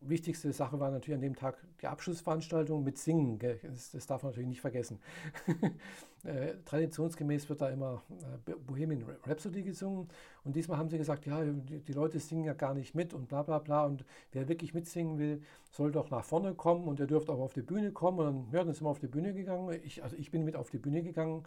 wichtigste 0.00 0.52
Sache 0.52 0.78
war 0.78 0.90
natürlich 0.90 1.16
an 1.16 1.20
dem 1.20 1.36
Tag 1.36 1.56
die 1.80 1.86
Abschlussveranstaltung 1.86 2.84
mit 2.84 2.98
Singen. 2.98 3.38
Das, 3.38 3.90
das, 3.90 4.06
darf 4.06 4.22
man 4.22 4.32
natürlich 4.32 4.48
nicht 4.48 4.60
vergessen. 4.60 5.00
äh, 6.24 6.54
traditionsgemäß 6.64 7.48
wird 7.48 7.60
da 7.60 7.70
immer 7.70 8.02
äh, 8.46 8.52
Bohemian 8.66 9.04
Rhapsody 9.24 9.62
gesungen. 9.62 10.08
Und 10.44 10.56
diesmal 10.56 10.78
haben 10.78 10.88
sie 10.88 10.98
gesagt, 10.98 11.26
ja, 11.26 11.42
die, 11.44 11.92
Leute 11.92 12.20
singen 12.20 12.44
ja 12.44 12.54
gar 12.54 12.74
nicht 12.74 12.94
mit 12.94 13.12
und 13.14 13.28
bla 13.28 13.42
bla 13.42 13.58
bla. 13.58 13.84
Und 13.86 14.04
wer 14.32 14.48
wirklich 14.48 14.74
mitsingen 14.74 15.18
will, 15.18 15.42
soll 15.70 15.92
doch 15.92 16.10
nach 16.10 16.24
vorne 16.24 16.54
kommen 16.54 16.86
und 16.86 17.00
er 17.00 17.06
dürfte 17.06 17.32
auch 17.32 17.40
auf 17.40 17.52
die 17.52 17.62
Bühne 17.62 17.92
kommen. 17.92 18.18
Und 18.18 18.24
dann, 18.26 18.46
ja, 18.52 18.64
dann 18.64 18.74
sind 18.74 18.84
wir 18.84 18.90
auf 18.90 19.00
die 19.00 19.08
Bühne 19.08 19.34
gegangen. 19.34 19.78
Ich, 19.84 20.02
also 20.02 20.16
ich 20.16 20.30
bin 20.30 20.44
mit 20.44 20.56
auf 20.56 20.70
die 20.70 20.78
Bühne 20.78 21.02
gegangen 21.02 21.44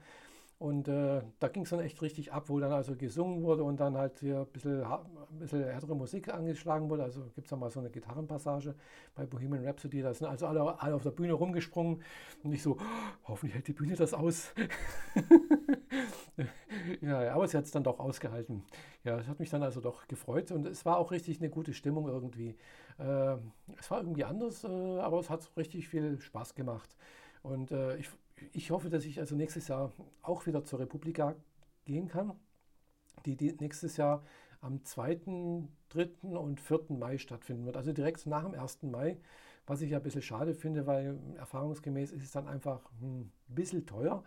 und 0.62 0.88
äh, 0.88 1.24
da 1.40 1.48
ging 1.48 1.64
es 1.64 1.72
dann 1.72 1.80
echt 1.80 2.00
richtig 2.04 2.34
ab, 2.34 2.44
wo 2.48 2.60
dann 2.60 2.72
also 2.72 2.96
gesungen 2.96 3.42
wurde 3.42 3.64
und 3.64 3.80
dann 3.80 3.98
halt 3.98 4.20
hier 4.20 4.42
ein 4.42 4.46
bisschen, 4.46 4.86
bisschen 5.40 5.64
härtere 5.64 5.96
Musik 5.96 6.32
angeschlagen 6.32 6.88
wurde. 6.88 7.02
Also 7.02 7.22
gibt 7.34 7.48
es 7.48 7.50
da 7.50 7.56
mal 7.56 7.72
so 7.72 7.80
eine 7.80 7.90
Gitarrenpassage 7.90 8.76
bei 9.16 9.26
Bohemian 9.26 9.66
Rhapsody. 9.66 10.04
Da 10.04 10.14
sind 10.14 10.28
also 10.28 10.46
alle, 10.46 10.80
alle 10.80 10.94
auf 10.94 11.02
der 11.02 11.10
Bühne 11.10 11.34
rumgesprungen 11.34 12.04
und 12.44 12.54
ich 12.54 12.62
so, 12.62 12.78
oh, 12.80 13.30
hoffentlich 13.30 13.56
hält 13.56 13.70
die 13.70 13.74
Bühne 13.74 13.96
das 13.96 14.14
aus. 14.14 14.54
ja, 17.02 17.34
aber 17.34 17.48
sie 17.48 17.58
hat 17.58 17.66
es 17.66 17.72
dann 17.72 17.84
doch 17.84 18.00
ausgehalten. 18.00 18.64
Ja, 19.04 19.18
es 19.18 19.28
hat 19.28 19.40
mich 19.40 19.50
dann 19.50 19.64
also 19.64 19.82
doch 19.82 20.08
gefreut 20.08 20.52
und 20.52 20.68
es 20.68 20.86
war 20.86 20.98
auch 20.98 21.10
richtig 21.10 21.40
eine 21.40 21.50
gute 21.50 21.74
Stimmung 21.74 22.08
irgendwie. 22.08 22.56
Äh, 23.00 23.38
es 23.80 23.90
war 23.90 24.02
irgendwie 24.02 24.26
anders, 24.26 24.64
äh, 24.64 24.68
aber 24.68 25.22
es 25.22 25.32
hat 25.32 25.50
richtig 25.58 25.88
viel 25.88 26.22
Spaß 26.22 26.54
gemacht. 26.54 26.96
Und 27.42 27.72
äh, 27.72 27.98
ich 27.98 28.12
ich 28.54 28.72
hoffe, 28.72 28.90
dass 28.90 29.06
ich 29.06 29.20
also 29.20 29.36
nächstes 29.36 29.68
Jahr 29.68 29.92
auch 30.22 30.46
wieder 30.46 30.64
zur 30.64 30.80
Republika 30.80 31.36
gehen 31.86 32.08
kann, 32.08 32.34
die, 33.26 33.36
nächstes 33.60 33.98
Jahr 33.98 34.24
am 34.62 34.84
2., 34.84 35.22
3. 35.90 36.10
und 36.38 36.60
4. 36.60 36.80
Mai 36.90 37.18
stattfinden 37.18 37.66
wird. 37.66 37.78
Also 37.78 37.94
direkt 37.94 38.26
nach 38.28 38.44
dem 38.44 38.54
1. 38.54 38.84
Mai, 38.84 39.18
was 39.66 39.82
ich 39.82 39.92
ja 39.92 39.98
ein 39.98 40.04
bisschen 40.04 40.22
schade 40.22 40.54
finde, 40.54 40.86
weil 40.88 41.18
erfahrungsgemäß 41.38 42.12
ist 42.12 42.24
es 42.24 42.32
dann 42.32 42.48
einfach 42.48 42.82
hm, 43.00 43.22
ein 43.22 43.56
bisschen 43.56 43.86
teuer. 43.86 44.24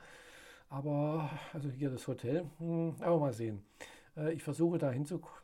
Aber, 0.68 1.30
also 1.52 1.68
hier 1.70 1.90
das 1.90 2.06
Hotel, 2.08 2.46
hm, 2.58 2.96
aber 3.00 3.18
mal 3.18 3.32
sehen. 3.32 3.64
Äh, 4.16 4.32
ich 4.32 4.42
versuche 4.42 4.78
da 4.78 4.92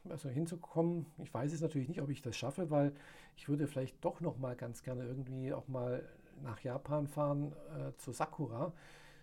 also 0.09 0.29
hinzukommen. 0.29 1.07
Ich 1.19 1.33
weiß 1.33 1.53
es 1.53 1.61
natürlich 1.61 1.89
nicht, 1.89 2.01
ob 2.01 2.11
ich 2.11 2.23
das 2.23 2.37
schaffe, 2.37 2.71
weil 2.71 2.93
ich 3.37 3.49
würde 3.49 3.67
vielleicht 3.67 4.05
doch 4.05 4.21
noch 4.21 4.39
mal 4.39 4.57
ganz 4.57 4.83
gerne 4.83 5.05
irgendwie 5.05 5.53
auch 5.53 5.69
mal 5.69 6.03
nach 6.43 6.61
Japan 6.61 7.07
fahren 7.07 7.53
äh, 7.79 7.97
zu 7.99 8.13
Sakura. 8.13 8.73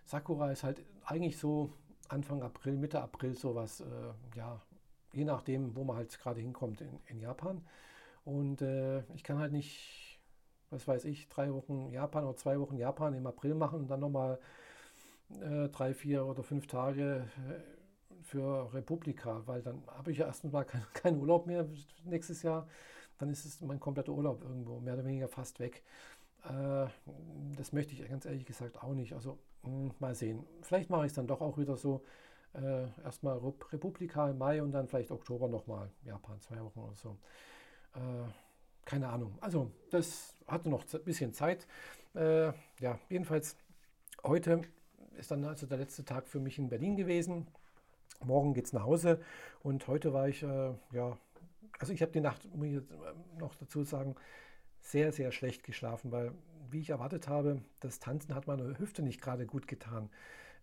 Sakura 0.06 0.52
ist 0.52 0.64
halt 0.64 0.84
eigentlich 1.06 1.38
so 1.38 1.72
Anfang 2.10 2.42
April, 2.42 2.78
Mitte 2.78 3.02
April 3.02 3.36
sowas, 3.36 3.82
äh, 3.82 4.38
ja, 4.38 4.62
je 5.14 5.26
nachdem, 5.26 5.76
wo 5.76 5.84
man 5.84 5.98
halt 5.98 6.18
gerade 6.20 6.40
hinkommt 6.40 6.82
in, 6.82 7.00
in 7.08 7.20
Japan. 7.20 7.66
Und 8.26 8.62
äh, 8.62 9.00
ich 9.16 9.24
kann 9.24 9.40
halt 9.40 9.52
nicht 9.52 10.08
was 10.70 10.88
weiß 10.88 11.06
ich, 11.06 11.28
drei 11.30 11.54
Wochen 11.54 11.90
Japan 11.92 12.26
oder 12.26 12.36
zwei 12.36 12.60
Wochen 12.60 12.78
Japan 12.78 13.14
im 13.14 13.26
April 13.28 13.56
machen 13.56 13.82
und 13.82 13.88
dann 13.88 14.00
nochmal 14.00 14.40
äh, 15.42 15.70
drei, 15.70 15.94
vier 15.94 16.26
oder 16.26 16.44
fünf 16.44 16.68
Tage 16.68 17.28
äh, 17.50 18.24
für 18.24 18.74
Republika, 18.74 19.44
weil 19.46 19.62
dann 19.62 19.82
habe 19.88 20.12
ich 20.12 20.20
ja 20.20 20.26
erstens 20.26 20.52
mal 20.52 20.66
keinen 20.66 20.86
kein 20.94 21.18
Urlaub 21.18 21.48
mehr 21.48 21.68
nächstes 22.04 22.44
Jahr. 22.44 22.68
Dann 23.18 23.30
ist 23.30 23.46
es 23.46 23.62
mein 23.62 23.80
kompletter 23.80 24.12
Urlaub 24.12 24.44
irgendwo, 24.44 24.80
mehr 24.80 24.94
oder 24.94 25.06
weniger 25.06 25.28
fast 25.28 25.60
weg. 25.60 25.84
Äh, 26.48 26.88
das 27.58 27.74
möchte 27.74 27.94
ich 27.94 28.08
ganz 28.08 28.25
ehrlich 28.25 28.46
gesagt 28.46 28.82
auch 28.82 28.94
nicht. 28.94 29.13
Also 29.13 29.38
hm, 29.63 29.92
mal 30.00 30.16
sehen. 30.16 30.46
Vielleicht 30.62 30.89
mache 30.89 31.06
ich 31.06 31.12
es 31.12 31.16
dann 31.16 31.27
doch 31.27 31.42
auch 31.42 31.58
wieder 31.58 31.77
so. 31.77 32.04
Äh, 32.54 32.88
erstmal 33.04 33.38
Republika 33.38 34.30
im 34.30 34.38
Mai 34.38 34.62
und 34.63 34.72
dann 34.72 34.88
vielleicht 34.88 35.12
Oktober 35.12 35.48
nochmal 35.48 35.92
Japan, 36.06 36.39
zwei 36.39 36.60
Wochen 36.63 36.80
oder 36.80 36.96
so. 36.96 37.18
Äh, 37.94 38.30
keine 38.86 39.10
Ahnung. 39.10 39.38
Also 39.42 39.72
das 39.92 40.36
hatte 40.48 40.70
noch 40.70 40.84
ein 40.92 41.04
bisschen 41.04 41.34
Zeit. 41.34 41.68
Äh, 42.16 42.54
ja, 42.80 43.00
jedenfalls 43.10 43.58
heute 44.24 44.62
ist 45.18 45.30
dann 45.30 45.44
also 45.44 45.68
der 45.68 45.77
letzte 45.77 46.06
Tag 46.06 46.27
für 46.27 46.39
mich 46.39 46.58
in 46.58 46.70
Berlin 46.70 46.96
gewesen. 46.96 47.48
Morgen 48.24 48.54
geht 48.54 48.66
es 48.66 48.74
nach 48.74 48.84
Hause 48.84 49.20
und 49.62 49.88
heute 49.88 50.13
war 50.13 50.27
ich, 50.27 50.42
äh, 50.42 50.74
ja, 50.94 51.18
also 51.80 51.94
ich 51.94 52.01
habe 52.01 52.12
die 52.12 52.22
Nacht, 52.22 52.44
muss 52.56 52.68
ich 52.68 52.74
jetzt 52.74 52.92
äh, 52.92 52.96
noch 53.39 53.54
dazu 53.56 53.84
sagen, 53.84 54.16
sehr, 54.82 55.12
sehr 55.12 55.32
schlecht 55.32 55.64
geschlafen, 55.64 56.12
weil, 56.12 56.32
wie 56.70 56.80
ich 56.80 56.90
erwartet 56.90 57.28
habe, 57.28 57.62
das 57.80 58.00
Tanzen 58.00 58.36
hat 58.36 58.48
meiner 58.48 58.78
Hüfte 58.80 59.02
nicht 59.02 59.22
gerade 59.22 59.46
gut 59.46 59.68
getan. 59.68 60.10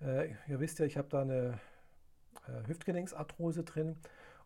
Äh, 0.00 0.30
ihr 0.49 0.61
wisst 0.61 0.78
ja, 0.78 0.87
ich 0.87 0.97
habe 0.97 1.09
da 1.09 1.23
eine 1.23 1.61
äh, 2.47 2.66
Hüftgelenksarthrose 2.68 3.64
drin 3.64 3.97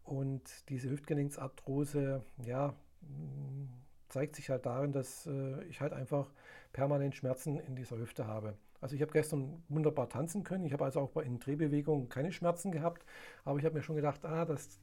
und 0.05 0.43
diese 0.69 0.91
Hüftgelenksarthrose, 0.91 2.23
ja, 2.45 2.75
zeigt 4.09 4.37
sich 4.37 4.51
halt 4.51 4.67
darin, 4.67 4.93
dass 4.93 5.27
äh, 5.27 5.63
ich 5.65 5.81
halt 5.81 5.93
einfach 5.93 6.33
permanent 6.73 7.15
Schmerzen 7.15 7.59
in 7.61 7.77
dieser 7.77 7.99
Hüfte 7.99 8.27
habe. 8.27 8.55
Also 8.81 8.95
ich 8.95 9.03
habe 9.03 9.13
gestern 9.13 9.63
wunderbar 9.69 10.09
tanzen 10.09 10.45
können. 10.45 10.65
Ich 10.65 10.73
habe 10.73 10.85
also 10.85 11.01
auch 11.01 11.17
in 11.17 11.41
Drehbewegungen 11.41 12.09
keine 12.09 12.33
Schmerzen 12.33 12.71
gehabt. 12.71 13.05
Aber 13.45 13.59
ich 13.59 13.65
habe 13.65 13.75
mir 13.75 13.83
schon 13.83 13.97
gedacht, 13.97 14.25
ah, 14.25 14.45
das, 14.45 14.79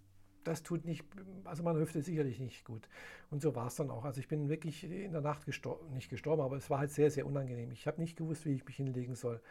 das 0.47 0.63
tut 0.63 0.85
nicht, 0.85 1.03
also 1.43 1.63
meine 1.63 1.79
Hüfte 1.79 2.01
sicherlich 2.01 2.39
nicht 2.39 2.65
gut. 2.65 2.87
Und 3.29 3.41
so 3.41 3.55
war 3.55 3.67
es 3.67 3.75
dann 3.75 3.89
auch. 3.89 4.05
Also 4.05 4.19
ich 4.19 4.27
bin 4.27 4.49
wirklich 4.49 4.83
in 4.83 5.11
der 5.11 5.21
Nacht 5.21 5.45
gestor 5.45 5.79
nicht 5.93 6.09
gestorben, 6.09 6.41
aber 6.41 6.57
es 6.57 6.69
war 6.69 6.79
halt 6.79 6.91
sehr, 6.91 7.11
sehr 7.11 7.25
unangenehm. 7.25 7.71
Ich 7.71 7.87
habe 7.87 8.01
nicht 8.01 8.17
gewusst, 8.17 8.45
wie 8.45 8.53
ich 8.53 8.65
mich 8.65 8.77
hinlegen 8.77 9.15
soll. 9.15 9.41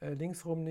Äh, 0.00 0.14
linksrum 0.14 0.64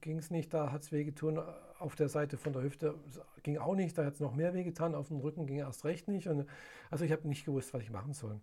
ging 0.00 0.18
es 0.18 0.30
nicht, 0.30 0.52
da 0.54 0.72
hat 0.72 0.82
es 0.82 0.92
wehgetan. 0.92 1.38
Auf 1.78 1.94
der 1.96 2.08
Seite 2.08 2.36
von 2.36 2.52
der 2.52 2.62
Hüfte 2.62 2.94
ging 3.42 3.56
auch 3.58 3.74
nicht, 3.74 3.96
da 3.96 4.04
hat 4.04 4.14
es 4.14 4.20
noch 4.20 4.34
mehr 4.34 4.54
wehgetan. 4.54 4.94
Auf 4.94 5.08
dem 5.08 5.20
Rücken 5.20 5.46
ging 5.46 5.58
erst 5.58 5.84
recht 5.84 6.08
nicht. 6.08 6.28
Und, 6.28 6.46
also 6.90 7.04
ich 7.04 7.12
habe 7.12 7.28
nicht 7.28 7.44
gewusst, 7.44 7.72
was 7.72 7.82
ich 7.82 7.90
machen 7.90 8.12
soll 8.12 8.40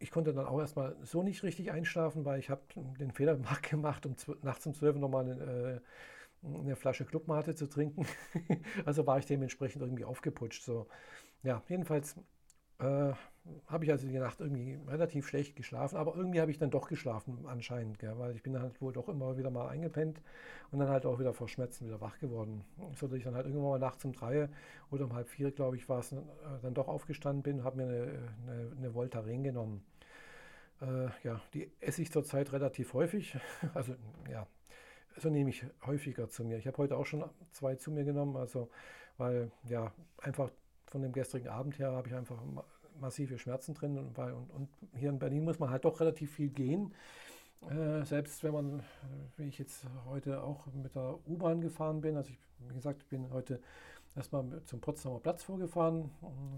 ich 0.00 0.10
konnte 0.10 0.32
dann 0.32 0.46
auch 0.46 0.58
erstmal 0.58 0.96
so 1.04 1.22
nicht 1.22 1.42
richtig 1.42 1.70
einschlafen, 1.70 2.24
weil 2.24 2.40
ich 2.40 2.50
habe 2.50 2.62
den 2.98 3.12
Fehler 3.12 3.36
gemacht, 3.70 4.06
um 4.06 4.16
nachts 4.42 4.66
um 4.66 4.74
12 4.74 4.96
Uhr 4.96 5.00
nochmal 5.00 5.24
eine, 5.24 5.34
äh, 5.42 5.80
eine 6.42 6.76
Flasche 6.76 7.04
Clubmate 7.04 7.54
zu 7.54 7.68
trinken. 7.68 8.06
also 8.84 9.06
war 9.06 9.18
ich 9.18 9.26
dementsprechend 9.26 9.82
irgendwie 9.82 10.04
aufgeputscht. 10.04 10.62
So. 10.62 10.86
Ja, 11.42 11.62
jedenfalls 11.68 12.16
äh, 12.78 13.12
habe 13.66 13.84
ich 13.84 13.90
also 13.90 14.06
die 14.06 14.18
Nacht 14.18 14.40
irgendwie 14.40 14.78
relativ 14.86 15.26
schlecht 15.26 15.56
geschlafen, 15.56 15.96
aber 15.96 16.14
irgendwie 16.14 16.40
habe 16.40 16.50
ich 16.50 16.58
dann 16.58 16.70
doch 16.70 16.88
geschlafen 16.88 17.46
anscheinend, 17.46 17.98
gell, 17.98 18.18
weil 18.18 18.34
ich 18.34 18.42
bin 18.42 18.52
dann 18.52 18.62
halt 18.62 18.80
wohl 18.80 18.92
doch 18.92 19.08
immer 19.08 19.36
wieder 19.36 19.50
mal 19.50 19.68
eingepennt 19.68 20.20
und 20.70 20.78
dann 20.78 20.88
halt 20.88 21.06
auch 21.06 21.18
wieder 21.18 21.32
vor 21.32 21.48
Schmerzen 21.48 21.86
wieder 21.86 22.00
wach 22.00 22.18
geworden. 22.18 22.64
So 22.94 23.06
dass 23.06 23.18
ich 23.18 23.24
dann 23.24 23.34
halt 23.34 23.46
irgendwann 23.46 23.70
mal 23.70 23.78
nachts 23.78 24.04
um 24.04 24.12
drei 24.12 24.48
oder 24.90 25.04
um 25.04 25.14
halb 25.14 25.28
vier, 25.28 25.50
glaube 25.52 25.76
ich, 25.76 25.88
war 25.88 26.00
es, 26.00 26.12
äh, 26.12 26.16
dann 26.62 26.74
doch 26.74 26.88
aufgestanden 26.88 27.42
bin 27.42 27.60
und 27.60 27.64
habe 27.64 27.76
mir 27.78 27.84
eine, 27.84 28.34
eine, 28.46 28.72
eine 28.76 28.94
Voltaren 28.94 29.42
genommen. 29.42 29.84
Äh, 30.80 31.08
ja, 31.24 31.40
die 31.54 31.70
esse 31.80 32.02
ich 32.02 32.10
zurzeit 32.12 32.52
relativ 32.52 32.94
häufig. 32.94 33.36
Also 33.74 33.94
ja, 34.30 34.46
so 35.16 35.28
nehme 35.30 35.50
ich 35.50 35.64
häufiger 35.86 36.28
zu 36.28 36.44
mir. 36.44 36.58
Ich 36.58 36.66
habe 36.66 36.78
heute 36.78 36.96
auch 36.96 37.06
schon 37.06 37.24
zwei 37.50 37.74
zu 37.76 37.90
mir 37.90 38.04
genommen, 38.04 38.36
also 38.36 38.70
weil 39.18 39.50
ja 39.64 39.92
einfach 40.18 40.50
von 40.86 41.02
dem 41.02 41.12
gestrigen 41.12 41.48
Abend 41.48 41.78
her 41.78 41.92
habe 41.92 42.08
ich 42.08 42.14
einfach 42.14 42.38
massive 42.98 43.38
Schmerzen 43.38 43.74
drin 43.74 43.98
und, 43.98 44.16
weil, 44.16 44.32
und, 44.32 44.50
und, 44.50 44.68
hier 44.94 45.10
in 45.10 45.18
Berlin 45.18 45.44
muss 45.44 45.58
man 45.58 45.70
halt 45.70 45.84
doch 45.84 46.00
relativ 46.00 46.32
viel 46.32 46.48
gehen. 46.48 46.94
Äh, 47.68 48.04
selbst 48.04 48.42
wenn 48.42 48.52
man, 48.52 48.82
wie 49.36 49.44
ich 49.44 49.58
jetzt 49.58 49.86
heute 50.06 50.42
auch 50.42 50.66
mit 50.72 50.94
der 50.94 51.18
U-Bahn 51.26 51.60
gefahren 51.60 52.00
bin, 52.00 52.16
also 52.16 52.30
ich, 52.30 52.38
wie 52.68 52.74
gesagt, 52.74 53.02
ich 53.02 53.08
bin 53.08 53.30
heute 53.30 53.60
erstmal 54.16 54.62
zum 54.64 54.80
Potsdamer 54.80 55.20
Platz 55.20 55.42
vorgefahren, 55.42 56.10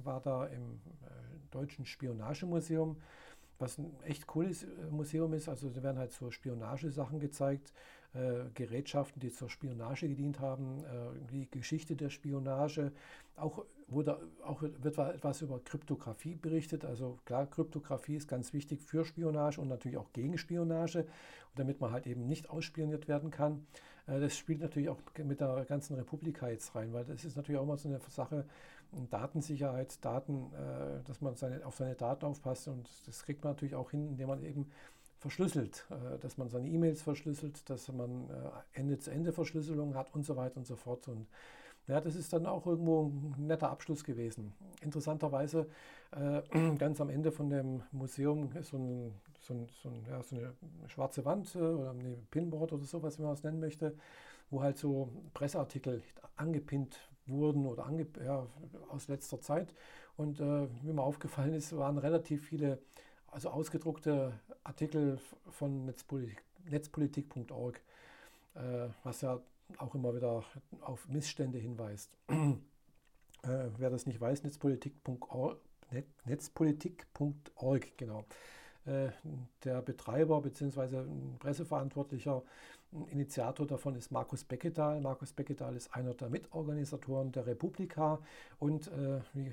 war 0.05 0.21
da 0.21 0.47
im 0.47 0.81
äh, 1.03 1.51
Deutschen 1.51 1.85
Spionagemuseum 1.85 2.97
was 3.63 3.79
ein 3.79 3.97
echt 4.05 4.27
cooles 4.27 4.65
äh, 4.65 4.67
Museum 4.91 5.33
ist. 5.33 5.49
Also 5.49 5.71
da 5.71 5.83
werden 5.83 5.97
halt 5.97 6.13
so 6.13 6.31
Spionagesachen 6.31 7.21
gezeigt, 7.21 7.73
äh, 8.15 8.51
Gerätschaften, 8.55 9.21
die 9.21 9.33
zur 9.33 9.49
Spionage 9.49 10.09
gedient 10.09 10.41
haben, 10.41 10.85
äh, 10.85 11.33
die 11.33 11.51
Geschichte 11.51 11.97
der 11.97 12.11
Spionage. 12.11 12.93
Auch, 13.37 13.65
wurde, 13.89 14.19
auch 14.45 14.63
wird 14.63 14.99
etwas 14.99 15.43
über 15.43 15.59
Kryptographie 15.65 16.35
berichtet. 16.35 16.85
Also 16.85 17.19
klar, 17.25 17.47
Kryptographie 17.47 18.17
ist 18.17 18.29
ganz 18.29 18.53
wichtig 18.53 18.83
für 18.83 19.05
Spionage 19.05 19.61
und 19.61 19.69
natürlich 19.69 19.97
auch 19.97 20.13
gegen 20.13 20.37
Spionage, 20.37 21.07
damit 21.55 21.81
man 21.81 21.93
halt 21.93 22.07
eben 22.07 22.27
nicht 22.27 22.51
ausspioniert 22.51 23.09
werden 23.09 23.31
kann. 23.31 23.67
Äh, 24.07 24.21
das 24.21 24.37
spielt 24.37 24.61
natürlich 24.61 24.89
auch 24.89 25.01
mit 25.25 25.41
der 25.41 25.65
ganzen 25.67 25.95
Republika 25.97 26.49
jetzt 26.49 26.75
rein, 26.75 26.93
weil 26.93 27.05
das 27.05 27.25
ist 27.25 27.37
natürlich 27.37 27.59
auch 27.59 27.65
immer 27.65 27.79
so 27.79 27.89
eine 27.89 28.01
Sache, 28.09 28.45
Datensicherheit, 29.11 30.05
Daten, 30.05 30.53
äh, 30.53 31.03
dass 31.05 31.21
man 31.21 31.35
seine, 31.35 31.65
auf 31.65 31.77
seine 31.77 31.95
Daten 31.95 32.27
aufpasst 32.27 32.69
und 32.69 32.89
das 33.07 33.25
kriegt 33.25 33.43
man 33.43 33.55
natürlich 33.55 33.75
auch 33.75 33.91
hin, 33.91 34.07
indem 34.07 34.29
man 34.29 34.43
eben 34.43 34.71
verschlüsselt, 35.23 35.87
äh, 35.91 36.19
dass 36.19 36.37
man 36.37 36.49
seine 36.51 36.69
E-Mails 36.69 37.03
verschlüsselt, 37.03 37.69
dass 37.71 37.91
man 37.91 38.29
Ende-zu-Ende-Verschlüsselung 38.75 39.95
hat 39.95 40.15
und 40.15 40.25
so 40.25 40.37
weiter 40.37 40.59
und 40.59 40.67
so 40.67 40.77
fort. 40.77 41.09
Und 41.09 41.27
ja, 41.89 42.01
das 42.01 42.15
ist 42.15 42.33
dann 42.33 42.47
auch 42.47 42.67
irgendwo 42.67 43.07
ein 43.07 43.47
netter 43.47 43.71
Abschluss 43.71 44.05
gewesen. 44.05 44.53
Interessanterweise, 44.83 45.67
äh, 46.13 46.43
ganz 46.79 47.01
am 47.01 47.11
Ende 47.11 47.33
von 47.33 47.51
dem 47.51 47.83
Museum 47.91 48.51
ist 48.57 48.71
so, 48.71 48.77
ein, 48.77 49.13
so, 49.41 49.55
ein, 49.55 49.67
so, 49.83 49.89
ein, 49.89 50.07
ja, 50.09 50.23
so 50.23 50.37
eine 50.37 50.55
schwarze 50.89 51.25
Wand 51.25 51.55
äh, 51.55 51.59
oder 51.59 51.91
eine 51.91 52.17
Pinboard 52.31 52.73
oder 52.73 52.85
sowas, 52.85 53.19
wie 53.19 53.23
man 53.23 53.35
es 53.35 53.43
nennen 53.43 53.61
möchte, 53.61 53.97
wo 54.51 54.63
halt 54.63 54.79
so 54.79 55.09
Presseartikel 55.35 56.03
angepinnt 56.37 56.97
wurden 57.27 57.67
oder 57.67 57.87
ange, 57.87 58.07
ja, 58.25 58.47
aus 58.89 59.09
letzter 59.09 59.41
Zeit. 59.41 59.75
Und 60.17 60.41
äh, 60.41 60.69
wie 60.83 60.93
mir 60.93 61.03
aufgefallen 61.03 61.55
ist, 61.55 61.77
waren 61.77 61.99
relativ 61.99 62.47
viele 62.47 62.79
also 63.33 63.51
ausgedruckte 63.51 64.39
Artikel 64.63 65.19
von 65.51 65.87
Netzpolitik.org, 65.87 66.71
Netzpolitik 66.71 67.35
äh, 68.55 68.89
was 69.03 69.23
ja 69.23 69.41
auch 69.79 69.95
immer 69.95 70.15
wieder 70.15 70.45
auf 70.83 71.09
Missstände 71.09 71.59
hinweist. 71.59 72.17
äh, 72.29 72.55
wer 73.43 73.91
das 73.91 74.07
nicht 74.07 74.21
weiß, 74.21 74.45
netzpolitik.org, 74.45 75.59
netzpolitik.org, 76.27 77.97
genau. 77.97 78.27
Äh, 78.85 79.09
der 79.65 79.81
Betreiber 79.81 80.43
bzw. 80.43 81.05
Presseverantwortlicher, 81.39 82.43
Initiator 83.11 83.67
davon 83.67 83.95
ist 83.95 84.11
Markus 84.11 84.45
Beckedahl. 84.45 85.01
Markus 85.01 85.33
Beckedahl 85.33 85.77
ist 85.77 85.95
einer 85.95 86.15
der 86.15 86.29
Mitorganisatoren 86.29 87.33
der 87.33 87.47
Republika 87.47 88.21
und 88.59 88.89
äh, 88.89 89.21
wie 89.33 89.53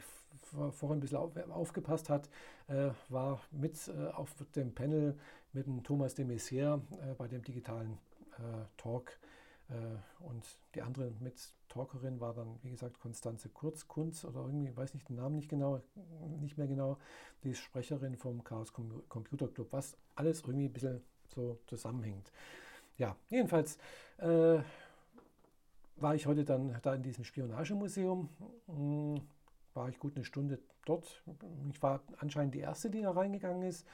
vorhin 0.72 0.98
ein 0.98 1.00
bisschen 1.00 1.18
auf, 1.18 1.32
aufgepasst 1.50 2.10
hat, 2.10 2.30
äh, 2.68 2.90
war 3.10 3.42
mit 3.52 3.76
äh, 3.88 4.08
auf 4.10 4.34
dem 4.56 4.74
Panel 4.74 5.18
mit 5.54 5.66
dem 5.66 5.84
Thomas 5.84 6.16
de 6.16 6.26
Maizière 6.26 6.82
äh, 7.02 7.14
bei 7.18 7.28
dem 7.28 7.44
digitalen 7.44 7.98
äh, 8.38 8.66
Talk 8.78 9.18
äh, 9.70 9.74
und 10.24 10.46
die 10.76 10.82
andere 10.82 11.12
Mit-Talkerin 11.20 12.20
war 12.20 12.34
dann, 12.34 12.60
wie 12.62 12.72
gesagt, 12.72 13.00
Konstanze 13.00 13.50
Kurzkunz 13.50 14.26
oder 14.26 14.42
irgendwie, 14.42 14.76
weiß 14.76 14.94
nicht 14.94 15.10
den 15.10 15.16
Namen 15.16 15.36
nicht 15.36 15.50
genau, 15.50 15.82
nicht 16.40 16.58
mehr 16.58 16.68
genau, 16.68 16.98
die 17.44 17.52
ist 17.52 17.60
Sprecherin 17.60 18.16
vom 18.16 18.44
Chaos 18.44 18.74
Computer 18.74 19.48
Club, 19.48 19.68
was 19.72 19.98
alles 20.16 20.42
irgendwie 20.42 20.66
ein 20.66 20.74
bisschen 20.74 21.02
so 21.28 21.60
zusammenhängt. 21.68 22.32
Ja, 23.00 23.16
jedenfalls 23.30 23.78
äh, 24.18 24.60
war 25.96 26.16
ich 26.16 26.26
heute 26.28 26.44
dann 26.44 26.78
da 26.82 26.94
in 26.94 27.02
diesem 27.02 27.24
Spionagemuseum. 27.24 28.30
Hm, 28.68 29.22
war 29.74 29.88
ich 29.90 29.98
gut 30.00 30.16
eine 30.16 30.26
Stunde 30.26 30.60
dort. 30.86 31.24
Ich 31.72 31.82
war 31.82 32.02
anscheinend 32.20 32.56
die 32.56 32.60
Erste, 32.60 32.90
die 32.90 33.02
da 33.02 33.12
reingegangen 33.12 33.64
ist. 33.64 33.88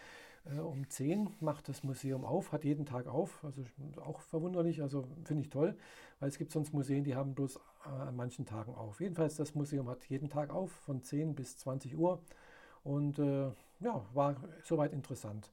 Äh, 0.46 0.60
um 0.60 0.89
10 0.89 1.30
macht 1.39 1.70
das 1.70 1.84
Museum 1.84 2.26
auf, 2.26 2.52
hat 2.52 2.63
jeden 2.63 2.88
Tag 2.88 3.06
auf, 3.06 3.44
also 3.44 3.63
auch 4.04 4.22
verwunderlich, 4.22 4.82
also 4.82 5.08
finde 5.24 5.44
ich 5.44 5.50
toll, 5.52 5.78
weil 6.20 6.30
es 6.30 6.38
gibt 6.39 6.52
sonst 6.52 6.74
Museen, 6.74 7.04
die 7.04 7.15
haben 7.15 7.36
bloß 7.36 7.58
äh, 7.86 7.89
an 7.89 8.15
manchen 8.15 8.46
Tagen 8.46 8.74
auf. 8.74 9.02
Jedenfalls 9.02 9.36
das 9.36 9.54
Museum 9.56 9.88
hat 9.88 10.04
jeden 10.06 10.30
Tag 10.30 10.50
auf, 10.50 10.72
von 10.72 11.04
10 11.04 11.36
bis 11.36 11.58
20 11.58 11.96
Uhr 11.96 12.22
und 12.84 13.20
äh, 13.20 13.52
ja, 13.82 14.06
war 14.13 14.36
soweit 14.63 14.94
interessant. 14.94 15.52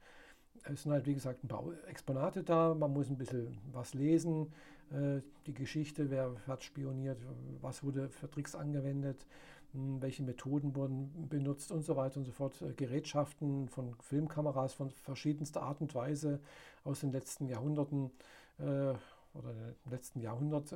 Es 0.65 0.83
sind 0.83 0.93
halt, 0.93 1.07
wie 1.07 1.15
gesagt, 1.15 1.43
ein 1.43 1.49
paar 1.49 1.65
Exponate 1.89 2.43
da, 2.45 2.75
man 2.75 2.93
muss 2.93 3.09
ein 3.11 3.19
bisschen 3.19 3.59
was 3.73 3.95
lesen, 3.95 4.53
äh, 4.93 5.21
die 5.47 5.55
Geschichte, 5.55 6.11
wer 6.11 6.35
hat 6.47 6.63
spioniert, 6.63 7.19
was 7.61 7.83
wurde 7.83 8.09
für 8.11 8.31
Tricks 8.31 8.55
angewendet, 8.55 9.27
hm, 9.73 10.01
welche 10.03 10.23
Methoden 10.23 10.77
wurden 10.77 11.29
benutzt 11.29 11.73
und 11.73 11.83
so 11.83 11.97
weiter 11.97 12.19
und 12.19 12.27
so 12.27 12.33
fort. 12.33 12.61
Äh, 12.63 12.73
Gerätschaften 12.75 13.69
von 13.69 13.95
Filmkameras 14.01 14.75
von 14.75 14.91
verschiedenster 14.91 15.63
Art 15.63 15.81
und 15.81 15.95
Weise 15.95 16.41
aus 16.85 17.01
den 17.01 17.13
letzten 17.13 17.49
Jahrhunderten 17.49 18.11
äh, 18.59 18.95
oder 19.35 19.55
im 19.87 19.91
letzten 19.91 20.21
Jahrhundert 20.21 20.75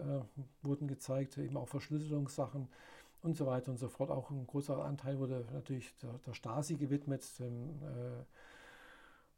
wurden 0.62 0.88
gezeigt, 0.88 1.36
eben 1.36 1.58
auch 1.58 1.68
Verschlüsselungssachen 1.68 2.68
und 3.22 3.36
so 3.36 3.44
weiter 3.44 3.70
und 3.70 3.76
so 3.76 3.88
fort. 3.88 4.10
Auch 4.10 4.30
ein 4.30 4.46
großer 4.46 4.82
Anteil 4.82 5.18
wurde 5.18 5.44
natürlich 5.52 5.94
der, 5.96 6.18
der 6.26 6.32
Stasi 6.32 6.76
gewidmet, 6.76 7.22
dem, 7.38 7.68
äh, 7.82 8.24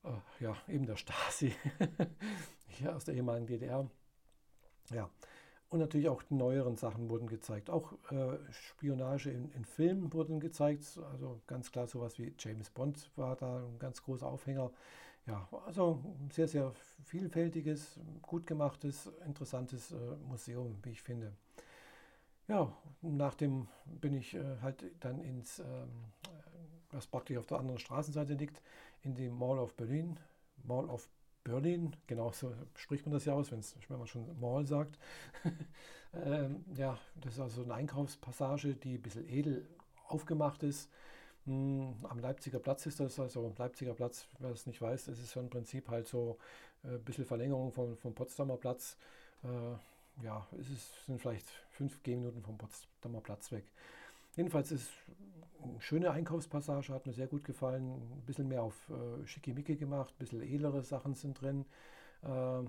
äh, 0.09 0.45
ja, 0.45 0.57
eben 0.69 0.87
der 0.87 0.97
Stasi 0.97 1.55
hier 2.67 2.95
aus 2.95 3.05
der 3.05 3.15
ehemaligen 3.15 3.47
DDR. 3.47 3.89
Ja, 4.91 5.11
und 5.71 5.81
natürlich 5.81 6.09
auch 6.09 6.23
die 6.23 6.35
neueren 6.35 6.77
Sachen 6.77 7.11
wurden 7.11 7.27
gezeigt. 7.27 7.69
Auch 7.69 7.93
äh, 8.11 8.39
Spionage 8.51 9.31
in, 9.31 9.51
in, 9.53 9.65
Filmen 9.65 10.13
wurden 10.15 10.41
gezeigt. 10.41 10.99
Also 11.13 11.41
ganz 11.47 11.71
klar 11.71 11.87
sowas 11.87 12.19
wie 12.19 12.35
James 12.39 12.71
Bond 12.71 13.11
war 13.17 13.37
da 13.37 13.59
ein 13.59 13.79
ganz 13.79 14.03
großer 14.03 14.27
Aufhänger. 14.27 14.71
Ja, 15.27 15.47
also 15.67 16.03
sehr, 16.33 16.49
sehr 16.49 16.73
vielfältiges, 17.05 18.01
gut 18.23 18.47
gemachtes, 18.47 19.13
interessantes 19.27 19.93
äh, 19.93 19.97
Museum, 20.27 20.79
wie 20.83 20.91
ich 20.91 21.03
finde. 21.03 21.35
Ja, 22.47 22.73
nachdem 23.03 23.69
bin 23.85 24.15
ich 24.15 24.35
äh, 24.35 24.57
halt 24.63 24.83
dann 25.01 25.21
ins, 25.21 25.63
was 26.93 27.07
praktisch 27.07 27.37
auf 27.39 27.47
der 27.47 27.59
anderen 27.59 27.79
Straßenseite 27.79 28.35
liegt, 28.35 28.63
in 29.03 29.15
die 29.15 29.29
Mall 29.29 29.59
of 29.59 29.75
Berlin, 29.75 30.19
Mall 30.65 30.89
of 30.89 31.09
Berlin, 31.45 31.97
genau 32.07 32.31
so 32.33 32.53
spricht 32.75 33.07
man 33.07 33.15
das 33.15 33.25
ja 33.25 33.33
aus, 33.33 33.51
wenn 33.51 33.99
man 33.99 34.07
schon 34.07 34.39
Mall 34.41 34.67
sagt. 34.67 34.99
ähm, 36.15 36.65
ja, 36.75 36.99
das 37.17 37.35
ist 37.35 37.41
also 37.41 37.63
eine 37.63 37.75
Einkaufspassage, 37.75 38.75
die 38.75 38.97
ein 38.97 39.03
bisschen 39.03 39.29
edel 39.29 39.67
aufgemacht 40.09 40.63
ist. 40.63 40.91
Hm, 41.47 41.95
am 42.03 42.19
Leipziger 42.19 42.59
Platz 42.59 42.85
ist 42.87 43.01
das, 43.01 43.19
also 43.19 43.55
Leipziger 43.57 43.95
Platz, 43.95 44.27
wer 44.39 44.51
es 44.51 44.67
nicht 44.67 44.83
weiß, 44.83 45.07
das 45.07 45.19
ist 45.19 45.31
so 45.31 45.41
im 45.41 45.49
Prinzip 45.49 45.89
halt 45.89 46.07
so 46.07 46.39
ein 46.85 46.97
äh, 46.97 46.99
bisschen 46.99 47.25
Verlängerung 47.25 47.73
vom, 47.73 47.97
vom 47.97 48.15
Potsdamer 48.15 48.57
Platz. 48.57 48.97
Äh, 49.43 50.25
ja, 50.25 50.47
es 50.59 50.69
ist, 50.69 51.07
sind 51.07 51.21
vielleicht 51.21 51.49
fünf 51.71 52.03
Gehminuten 52.03 52.43
vom 52.43 52.59
Potsdamer 52.59 53.21
Platz 53.21 53.53
weg. 53.53 53.65
Jedenfalls 54.39 54.71
ist 54.71 54.89
eine 55.61 55.81
schöne 55.81 56.13
Einkaufspassage, 56.13 56.95
hat 56.95 57.09
mir 57.09 57.13
sehr 57.13 57.27
gut 57.27 57.43
gefallen. 57.43 57.91
Ein 57.91 58.23
bisschen 58.25 58.47
mehr 58.47 58.63
auf 58.63 58.89
äh, 58.89 59.27
Schickimicki 59.27 59.75
gemacht, 59.75 60.15
ein 60.15 60.19
bisschen 60.21 60.43
edlere 60.43 60.85
Sachen 60.85 61.17
sind 61.17 61.41
drin. 61.41 61.65
Äh, 62.23 62.61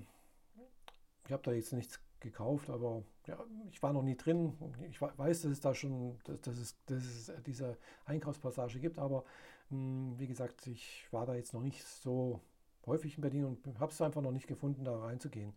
ich 1.26 1.32
habe 1.32 1.44
da 1.44 1.52
jetzt 1.52 1.72
nichts 1.74 2.00
gekauft, 2.22 2.72
aber 2.72 3.04
ja, 3.28 3.38
ich 3.70 3.84
war 3.84 3.94
noch 3.94 4.02
nie 4.02 4.18
drin. 4.18 4.58
Ich 4.90 5.00
weiß, 5.00 5.44
dass 5.44 5.52
es 5.52 5.60
da 5.60 5.76
schon, 5.76 6.18
dass, 6.42 6.58
es, 6.58 6.76
dass 6.88 7.04
es 7.04 7.32
diese 7.46 7.78
Einkaufspassage 8.06 8.80
gibt, 8.80 8.98
aber 8.98 9.24
mh, 9.70 9.78
hm, 9.78 10.14
wie 10.18 10.26
gesagt, 10.26 10.66
ich 10.66 11.08
war 11.12 11.28
da 11.28 11.36
jetzt 11.36 11.54
noch 11.54 11.62
nicht 11.62 11.86
so 11.86 12.42
häufig 12.88 13.16
in 13.16 13.22
Berlin 13.22 13.46
und 13.46 13.80
habe 13.80 13.92
es 13.92 14.02
einfach 14.02 14.24
noch 14.24 14.32
nicht 14.32 14.48
gefunden, 14.48 14.86
da 14.86 14.98
reinzugehen. 14.98 15.54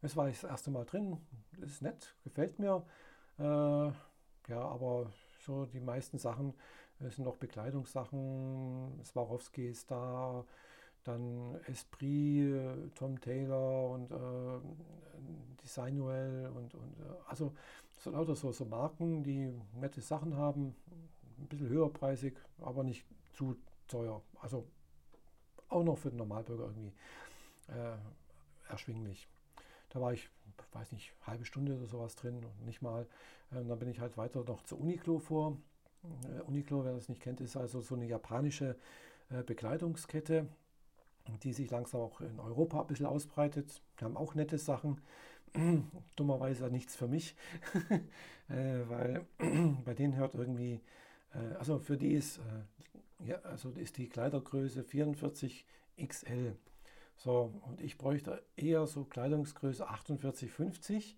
Jetzt 0.00 0.14
war 0.14 0.28
ich 0.28 0.40
das 0.40 0.48
erste 0.48 0.70
Mal 0.70 0.84
drin, 0.84 1.16
ist 1.60 1.82
nett, 1.82 2.14
gefällt 2.22 2.60
mir. 2.60 2.86
Äh, 3.40 3.90
ja, 4.48 4.60
aber 4.60 5.10
so 5.46 5.66
die 5.66 5.80
meisten 5.80 6.18
Sachen 6.18 6.54
es 7.00 7.16
sind 7.16 7.24
noch 7.24 7.36
Bekleidungssachen. 7.36 9.00
Swarovski 9.04 9.68
ist 9.68 9.90
da, 9.90 10.44
dann 11.04 11.56
Esprit, 11.66 12.94
Tom 12.94 13.20
Taylor 13.20 13.90
und 13.90 14.10
äh, 14.10 14.60
Designuel 15.62 16.50
und, 16.54 16.74
und 16.74 17.00
äh, 17.00 17.28
also 17.28 17.54
so 17.98 18.10
lauter 18.10 18.34
so, 18.34 18.52
so 18.52 18.64
Marken, 18.64 19.22
die 19.22 19.52
nette 19.74 20.00
Sachen 20.00 20.36
haben, 20.36 20.74
ein 21.38 21.46
bisschen 21.48 21.68
höherpreisig, 21.68 22.36
aber 22.60 22.82
nicht 22.82 23.04
zu 23.32 23.56
teuer. 23.88 24.22
Also 24.40 24.66
auch 25.68 25.84
noch 25.84 25.98
für 25.98 26.10
den 26.10 26.18
Normalbürger 26.18 26.64
irgendwie 26.64 26.92
äh, 27.68 27.96
erschwinglich. 28.70 29.28
Da 29.96 30.02
war 30.02 30.12
ich, 30.12 30.28
weiß 30.72 30.92
nicht, 30.92 31.14
halbe 31.26 31.46
Stunde 31.46 31.74
oder 31.74 31.86
sowas 31.86 32.16
drin 32.16 32.44
und 32.44 32.66
nicht 32.66 32.82
mal. 32.82 33.06
Ähm, 33.50 33.66
dann 33.66 33.78
bin 33.78 33.88
ich 33.88 33.98
halt 33.98 34.18
weiter 34.18 34.44
noch 34.44 34.62
zur 34.62 34.78
Uniqlo 34.78 35.18
vor. 35.18 35.56
Äh, 36.28 36.42
Uniqlo, 36.42 36.84
wer 36.84 36.92
das 36.92 37.08
nicht 37.08 37.22
kennt, 37.22 37.40
ist 37.40 37.56
also 37.56 37.80
so 37.80 37.94
eine 37.94 38.04
japanische 38.04 38.76
äh, 39.30 39.42
Bekleidungskette, 39.42 40.46
die 41.42 41.54
sich 41.54 41.70
langsam 41.70 42.02
auch 42.02 42.20
in 42.20 42.38
Europa 42.38 42.82
ein 42.82 42.88
bisschen 42.88 43.06
ausbreitet. 43.06 43.80
Die 43.98 44.04
haben 44.04 44.18
auch 44.18 44.34
nette 44.34 44.58
Sachen. 44.58 45.00
Dummerweise 46.16 46.68
nichts 46.68 46.94
für 46.94 47.08
mich, 47.08 47.34
äh, 48.50 48.80
weil 48.88 49.24
bei 49.86 49.94
denen 49.94 50.14
hört 50.14 50.34
irgendwie, 50.34 50.82
also 51.58 51.78
für 51.78 51.96
die 51.96 52.12
ist, 52.12 52.40
ja, 53.24 53.36
also 53.40 53.70
ist 53.70 53.96
die 53.96 54.08
Kleidergröße 54.08 54.84
44 54.84 55.66
XL. 56.02 56.54
So, 57.16 57.52
und 57.66 57.80
ich 57.80 57.98
bräuchte 57.98 58.42
eher 58.56 58.86
so 58.86 59.04
Kleidungsgröße 59.04 59.88
48, 59.88 60.50
50. 60.50 61.16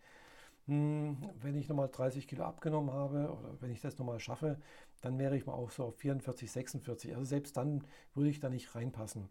Hm, 0.66 1.16
wenn 1.40 1.56
ich 1.56 1.68
nochmal 1.68 1.88
30 1.90 2.28
Kilo 2.28 2.44
abgenommen 2.44 2.92
habe 2.92 3.30
oder 3.32 3.56
wenn 3.60 3.70
ich 3.72 3.80
das 3.80 3.98
nochmal 3.98 4.20
schaffe, 4.20 4.58
dann 5.00 5.18
wäre 5.18 5.36
ich 5.36 5.46
mal 5.46 5.54
auch 5.54 5.70
so 5.70 5.84
auf 5.84 5.96
44, 5.96 6.50
46. 6.50 7.12
Also 7.14 7.24
selbst 7.24 7.56
dann 7.56 7.84
würde 8.14 8.30
ich 8.30 8.40
da 8.40 8.48
nicht 8.50 8.74
reinpassen. 8.74 9.28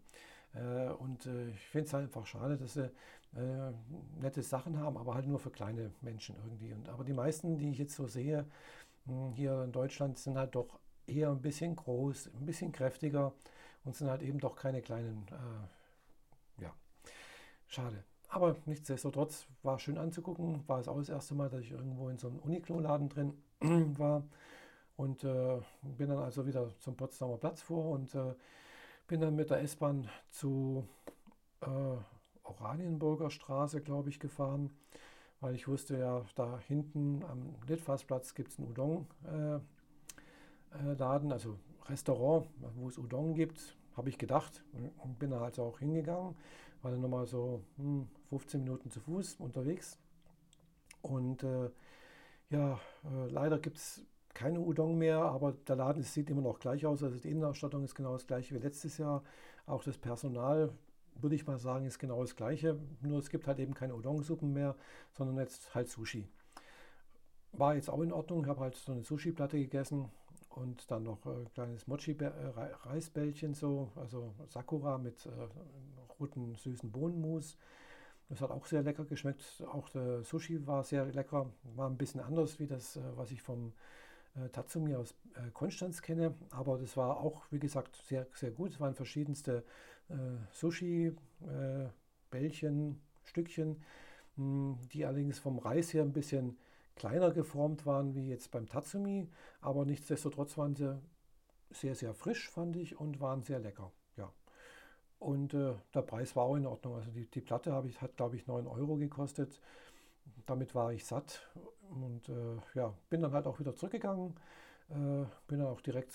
Äh, 0.54 0.88
und 0.90 1.26
äh, 1.26 1.48
ich 1.50 1.60
finde 1.60 1.86
es 1.86 1.92
halt 1.94 2.04
einfach 2.06 2.26
schade, 2.26 2.56
dass 2.56 2.74
sie 2.74 2.90
äh, 3.36 3.72
nette 4.20 4.42
Sachen 4.42 4.78
haben, 4.78 4.96
aber 4.96 5.14
halt 5.14 5.26
nur 5.26 5.38
für 5.38 5.50
kleine 5.50 5.92
Menschen 6.00 6.36
irgendwie. 6.44 6.74
Aber 6.90 7.04
die 7.04 7.12
meisten, 7.12 7.58
die 7.58 7.70
ich 7.70 7.78
jetzt 7.78 7.94
so 7.96 8.06
sehe, 8.06 8.46
hm, 9.06 9.32
hier 9.34 9.62
in 9.64 9.72
Deutschland, 9.72 10.18
sind 10.18 10.38
halt 10.38 10.54
doch 10.54 10.78
eher 11.06 11.30
ein 11.30 11.42
bisschen 11.42 11.76
groß, 11.76 12.30
ein 12.38 12.46
bisschen 12.46 12.72
kräftiger 12.72 13.32
und 13.84 13.96
sind 13.96 14.10
halt 14.10 14.22
eben 14.22 14.38
doch 14.40 14.56
keine 14.56 14.82
kleinen, 14.82 15.26
schade. 17.68 18.04
Aber 18.28 18.56
nichtsdestotrotz 18.66 19.46
war 19.62 19.78
schön 19.78 19.96
anzugucken. 19.96 20.62
War 20.68 20.80
es 20.80 20.88
auch 20.88 20.98
das 20.98 21.08
erste 21.08 21.34
Mal, 21.34 21.48
dass 21.48 21.62
ich 21.62 21.70
irgendwo 21.70 22.08
in 22.10 22.18
so 22.18 22.28
einem 22.28 22.38
Uniqlo-Laden 22.40 23.08
drin 23.08 23.32
war. 23.98 24.24
Und 24.96 25.24
äh, 25.24 25.60
bin 25.82 26.08
dann 26.08 26.18
also 26.18 26.46
wieder 26.46 26.70
zum 26.80 26.96
Potsdamer 26.96 27.38
Platz 27.38 27.62
vor 27.62 27.92
und 27.92 28.14
äh, 28.14 28.34
bin 29.06 29.20
dann 29.20 29.36
mit 29.36 29.50
der 29.50 29.62
S-Bahn 29.62 30.08
zu 30.30 30.86
äh, 31.60 31.96
Oranienburger 32.42 33.30
Straße, 33.30 33.80
glaube 33.80 34.10
ich, 34.10 34.18
gefahren. 34.18 34.70
Weil 35.40 35.54
ich 35.54 35.68
wusste 35.68 35.96
ja, 35.98 36.24
da 36.34 36.58
hinten 36.58 37.22
am 37.24 37.54
Litfaßplatz 37.66 38.34
gibt 38.34 38.50
es 38.50 38.58
einen 38.58 38.68
Udon-Laden, 38.68 39.60
äh, 41.30 41.30
äh, 41.30 41.32
also 41.32 41.58
Restaurant, 41.86 42.48
wo 42.74 42.88
es 42.88 42.98
Udon 42.98 43.34
gibt, 43.34 43.77
habe 43.98 44.08
ich 44.08 44.16
gedacht. 44.16 44.64
Und 44.98 45.18
bin 45.18 45.30
da 45.30 45.42
also 45.42 45.64
auch 45.64 45.78
hingegangen 45.80 46.34
war 46.82 46.90
dann 46.90 47.00
nochmal 47.00 47.26
so 47.26 47.62
hm, 47.76 48.08
15 48.30 48.62
Minuten 48.62 48.90
zu 48.90 49.00
Fuß 49.00 49.36
unterwegs. 49.36 49.98
Und 51.02 51.42
äh, 51.42 51.70
ja, 52.50 52.80
äh, 53.04 53.30
leider 53.30 53.58
gibt 53.58 53.78
es 53.78 54.04
keine 54.34 54.60
Udon 54.60 54.96
mehr, 54.98 55.20
aber 55.20 55.52
der 55.52 55.76
Laden 55.76 56.02
sieht 56.02 56.30
immer 56.30 56.42
noch 56.42 56.60
gleich 56.60 56.86
aus. 56.86 57.02
Also 57.02 57.18
die 57.18 57.30
Innenausstattung 57.30 57.82
ist 57.84 57.94
genau 57.94 58.12
das 58.12 58.26
gleiche 58.26 58.54
wie 58.54 58.60
letztes 58.60 58.98
Jahr. 58.98 59.22
Auch 59.66 59.82
das 59.82 59.98
Personal, 59.98 60.72
würde 61.14 61.34
ich 61.34 61.46
mal 61.46 61.58
sagen, 61.58 61.86
ist 61.86 61.98
genau 61.98 62.20
das 62.20 62.36
gleiche. 62.36 62.78
Nur 63.00 63.18
es 63.18 63.30
gibt 63.30 63.46
halt 63.46 63.58
eben 63.58 63.74
keine 63.74 63.94
Udon-Suppen 63.94 64.52
mehr, 64.52 64.76
sondern 65.12 65.38
jetzt 65.38 65.74
halt 65.74 65.88
Sushi. 65.88 66.28
War 67.52 67.74
jetzt 67.74 67.90
auch 67.90 68.00
in 68.00 68.12
Ordnung. 68.12 68.42
Ich 68.42 68.48
habe 68.48 68.60
halt 68.60 68.76
so 68.76 68.92
eine 68.92 69.02
Sushi-Platte 69.02 69.58
gegessen 69.58 70.10
und 70.60 70.90
dann 70.90 71.04
noch 71.04 71.24
ein 71.26 71.46
äh, 71.46 71.48
kleines 71.54 71.86
Mochi-Reisbällchen, 71.86 73.54
so, 73.54 73.90
also 73.96 74.34
Sakura 74.48 74.98
mit 74.98 75.24
äh, 75.26 75.30
roten, 76.20 76.54
süßen 76.56 76.90
Bohnenmus. 76.90 77.56
Das 78.28 78.40
hat 78.42 78.50
auch 78.50 78.66
sehr 78.66 78.82
lecker 78.82 79.04
geschmeckt. 79.04 79.62
Auch 79.72 79.88
der 79.90 80.22
Sushi 80.22 80.66
war 80.66 80.84
sehr 80.84 81.06
lecker, 81.06 81.46
war 81.76 81.88
ein 81.88 81.96
bisschen 81.96 82.20
anders 82.20 82.58
wie 82.60 82.66
das, 82.66 82.96
äh, 82.96 83.00
was 83.16 83.30
ich 83.30 83.40
vom 83.42 83.72
äh, 84.36 84.48
Tatsumi 84.50 84.94
aus 84.94 85.14
äh, 85.34 85.50
Konstanz 85.52 86.02
kenne. 86.02 86.34
Aber 86.50 86.78
das 86.78 86.96
war 86.96 87.18
auch, 87.20 87.44
wie 87.50 87.58
gesagt, 87.60 87.96
sehr, 88.08 88.26
sehr 88.34 88.50
gut. 88.50 88.72
Es 88.72 88.80
waren 88.80 88.94
verschiedenste 88.94 89.64
äh, 90.08 90.14
Sushi-Bällchen, 90.52 93.00
Stückchen, 93.24 93.76
mh, 94.36 94.78
die 94.92 95.04
allerdings 95.06 95.38
vom 95.38 95.58
Reis 95.58 95.92
her 95.94 96.02
ein 96.02 96.12
bisschen 96.12 96.56
kleiner 96.98 97.30
geformt 97.30 97.86
waren 97.86 98.14
wie 98.14 98.28
jetzt 98.28 98.50
beim 98.50 98.68
Tatsumi, 98.68 99.28
aber 99.60 99.84
nichtsdestotrotz 99.84 100.58
waren 100.58 100.74
sie 100.74 101.00
sehr, 101.70 101.94
sehr 101.94 102.14
frisch, 102.14 102.50
fand 102.50 102.76
ich, 102.76 102.98
und 102.98 103.20
waren 103.20 103.42
sehr 103.42 103.60
lecker. 103.60 103.92
Ja. 104.16 104.32
Und 105.18 105.54
äh, 105.54 105.74
der 105.94 106.02
Preis 106.02 106.36
war 106.36 106.44
auch 106.44 106.56
in 106.56 106.66
Ordnung. 106.66 106.96
Also 106.96 107.10
die, 107.10 107.26
die 107.26 107.40
Platte 107.40 107.82
ich, 107.86 108.00
hat, 108.00 108.16
glaube 108.16 108.36
ich, 108.36 108.46
9 108.46 108.66
Euro 108.66 108.96
gekostet. 108.96 109.60
Damit 110.46 110.74
war 110.74 110.92
ich 110.92 111.04
satt 111.04 111.48
und 111.90 112.28
äh, 112.28 112.56
ja, 112.74 112.94
bin 113.10 113.22
dann 113.22 113.32
halt 113.32 113.46
auch 113.46 113.58
wieder 113.58 113.74
zurückgegangen. 113.74 114.34
Äh, 114.90 115.24
bin 115.46 115.58
dann 115.58 115.68
auch 115.68 115.80
direkt 115.80 116.12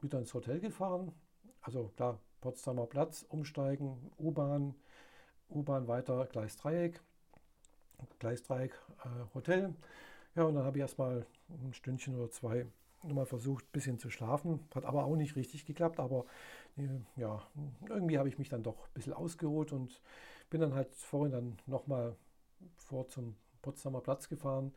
wieder 0.00 0.18
ins 0.18 0.34
Hotel 0.34 0.60
gefahren. 0.60 1.12
Also 1.60 1.90
klar, 1.96 2.18
Potsdamer 2.40 2.86
Platz, 2.86 3.24
umsteigen, 3.28 4.10
U-Bahn, 4.18 4.74
U-Bahn 5.50 5.88
weiter, 5.88 6.26
Gleisdreieck, 6.26 7.00
Gleisdreieck, 8.18 8.72
äh, 9.04 9.34
Hotel. 9.34 9.74
Ja, 10.34 10.44
und 10.44 10.54
dann 10.54 10.64
habe 10.64 10.78
ich 10.78 10.82
erstmal 10.82 11.26
ein 11.48 11.74
Stündchen 11.74 12.16
oder 12.16 12.30
zwei 12.30 12.66
nochmal 13.02 13.26
versucht, 13.26 13.64
ein 13.64 13.72
bisschen 13.72 13.98
zu 13.98 14.10
schlafen. 14.10 14.60
Hat 14.74 14.84
aber 14.84 15.04
auch 15.04 15.16
nicht 15.16 15.36
richtig 15.36 15.66
geklappt. 15.66 16.00
Aber 16.00 16.26
äh, 16.76 16.88
ja, 17.16 17.46
irgendwie 17.88 18.18
habe 18.18 18.28
ich 18.28 18.38
mich 18.38 18.48
dann 18.48 18.62
doch 18.62 18.86
ein 18.88 18.94
bisschen 18.94 19.12
ausgeruht 19.12 19.72
und 19.72 20.00
bin 20.50 20.60
dann 20.60 20.74
halt 20.74 20.94
vorhin 20.94 21.32
dann 21.32 21.58
nochmal 21.66 22.16
vor 22.76 23.08
zum 23.08 23.36
Potsdamer 23.62 24.00
Platz 24.00 24.28
gefahren. 24.28 24.72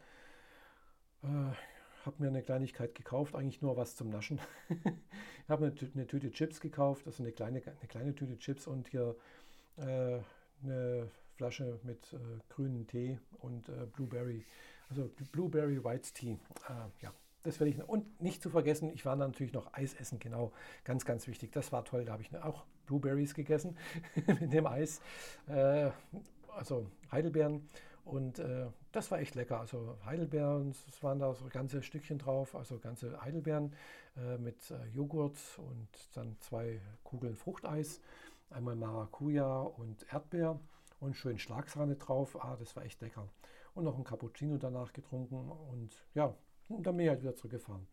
Äh, 1.23 1.53
habe 2.05 2.15
mir 2.17 2.27
eine 2.27 2.41
Kleinigkeit 2.41 2.95
gekauft, 2.95 3.35
eigentlich 3.35 3.61
nur 3.61 3.77
was 3.77 3.95
zum 3.95 4.09
Naschen. 4.09 4.39
ich 4.69 5.49
habe 5.49 5.67
eine, 5.67 5.91
eine, 5.93 6.07
Tüte 6.07 6.31
Chips 6.31 6.59
gekauft, 6.59 7.05
also 7.05 7.21
eine 7.21 7.31
kleine, 7.31 7.61
eine 7.61 7.87
kleine 7.87 8.15
Tüte 8.15 8.37
Chips 8.39 8.67
und 8.67 8.87
hier 8.87 9.15
äh, 9.77 10.19
eine 10.63 11.11
Flasche 11.35 11.79
mit 11.83 12.13
äh, 12.13 12.17
grünen 12.49 12.87
Tee 12.87 13.19
und 13.39 13.69
äh, 13.69 13.85
Blueberry, 13.85 14.45
also 14.91 15.09
Blueberry 15.31 15.83
White 15.83 16.13
Tea. 16.13 16.37
Äh, 16.67 16.73
ja, 17.01 17.13
das 17.43 17.59
werde 17.59 17.71
ich 17.71 17.89
und 17.89 18.21
nicht 18.21 18.43
zu 18.43 18.49
vergessen, 18.49 18.91
ich 18.93 19.05
war 19.05 19.15
natürlich 19.15 19.53
noch 19.53 19.73
Eis 19.73 19.93
essen, 19.95 20.19
genau, 20.19 20.51
ganz, 20.83 21.05
ganz 21.05 21.27
wichtig. 21.27 21.51
Das 21.51 21.71
war 21.71 21.83
toll, 21.83 22.05
da 22.05 22.13
habe 22.13 22.21
ich 22.21 22.35
auch 22.37 22.65
Blueberries 22.85 23.33
gegessen 23.33 23.77
mit 24.39 24.53
dem 24.53 24.67
Eis, 24.67 25.01
äh, 25.47 25.89
also 26.55 26.85
Heidelbeeren 27.11 27.67
und 28.03 28.39
äh, 28.39 28.67
das 28.91 29.09
war 29.11 29.19
echt 29.19 29.35
lecker. 29.35 29.59
Also 29.59 29.97
Heidelbeeren, 30.05 30.71
es 30.71 31.01
waren 31.01 31.19
da 31.19 31.33
so 31.33 31.45
ganze 31.49 31.81
Stückchen 31.81 32.19
drauf, 32.19 32.55
also 32.55 32.77
ganze 32.77 33.19
Heidelbeeren 33.21 33.73
äh, 34.17 34.37
mit 34.37 34.69
äh, 34.69 34.85
Joghurt 34.93 35.37
und 35.57 35.87
dann 36.13 36.35
zwei 36.41 36.81
Kugeln 37.03 37.35
Fruchteis, 37.35 38.01
einmal 38.49 38.75
Maracuja 38.75 39.61
und 39.61 40.05
Erdbeer 40.11 40.59
und 40.99 41.15
schön 41.15 41.39
Schlagsahne 41.39 41.95
drauf. 41.95 42.37
Ah, 42.43 42.57
das 42.59 42.75
war 42.75 42.83
echt 42.83 43.01
lecker. 43.01 43.27
Und 43.73 43.85
noch 43.85 43.97
ein 43.97 44.03
Cappuccino 44.03 44.57
danach 44.57 44.91
getrunken 44.91 45.49
und 45.49 46.05
ja, 46.13 46.35
dann 46.67 46.97
bin 46.97 47.05
ich 47.05 47.09
halt 47.09 47.21
wieder 47.21 47.35
zurückgefahren. 47.35 47.87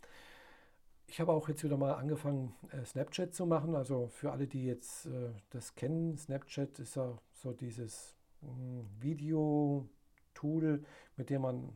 Ich 1.07 1.21
habe 1.21 1.33
auch 1.33 1.49
jetzt 1.49 1.65
wieder 1.65 1.77
mal 1.77 1.95
angefangen, 1.95 2.55
äh, 2.71 2.85
Snapchat 2.85 3.33
zu 3.33 3.47
machen. 3.47 3.75
Also 3.75 4.09
für 4.09 4.31
alle, 4.33 4.47
die 4.47 4.67
jetzt 4.67 5.07
äh, 5.07 5.31
das 5.51 5.75
kennen, 5.75 6.19
Snapchat 6.19 6.79
ist 6.81 6.97
ja 6.97 7.17
so 7.33 7.53
dieses 7.53 8.17
hm, 8.41 8.87
Video, 9.01 9.89
Tool, 10.35 10.85
mit 11.17 11.31
dem 11.31 11.43
man 11.43 11.73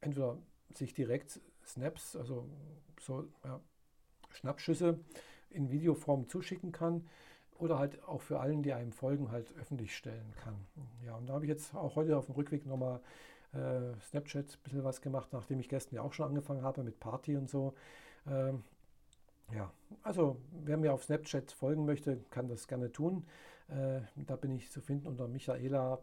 entweder 0.00 0.38
sich 0.74 0.92
direkt 0.94 1.40
Snaps, 1.64 2.16
also 2.16 2.48
so 3.00 3.28
ja, 3.44 3.60
Schnappschüsse 4.30 4.98
in 5.50 5.70
Videoform 5.70 6.28
zuschicken 6.28 6.72
kann 6.72 7.06
oder 7.58 7.78
halt 7.78 8.02
auch 8.04 8.20
für 8.20 8.40
allen, 8.40 8.62
die 8.62 8.72
einem 8.72 8.92
folgen, 8.92 9.30
halt 9.30 9.54
öffentlich 9.56 9.96
stellen 9.96 10.34
kann. 10.42 10.56
Ja, 11.04 11.16
und 11.16 11.26
da 11.26 11.34
habe 11.34 11.44
ich 11.44 11.48
jetzt 11.48 11.74
auch 11.74 11.96
heute 11.96 12.16
auf 12.16 12.26
dem 12.26 12.34
Rückweg 12.34 12.66
nochmal 12.66 13.00
äh, 13.52 13.98
Snapchat 14.00 14.46
ein 14.46 14.62
bisschen 14.62 14.84
was 14.84 15.00
gemacht, 15.00 15.32
nachdem 15.32 15.60
ich 15.60 15.68
gestern 15.68 15.96
ja 15.96 16.02
auch 16.02 16.12
schon 16.12 16.26
angefangen 16.26 16.62
habe 16.62 16.82
mit 16.82 17.00
Party 17.00 17.36
und 17.36 17.48
so. 17.48 17.74
Ähm, 18.26 18.62
ja, 19.52 19.70
also 20.02 20.40
wer 20.64 20.76
mir 20.76 20.92
auf 20.92 21.04
Snapchat 21.04 21.52
folgen 21.52 21.84
möchte, 21.84 22.18
kann 22.30 22.48
das 22.48 22.66
gerne 22.66 22.90
tun. 22.92 23.26
Äh, 23.68 24.00
da 24.16 24.36
bin 24.36 24.52
ich 24.52 24.70
zu 24.70 24.80
finden 24.80 25.06
unter 25.06 25.28
Michaela-WE 25.28 26.02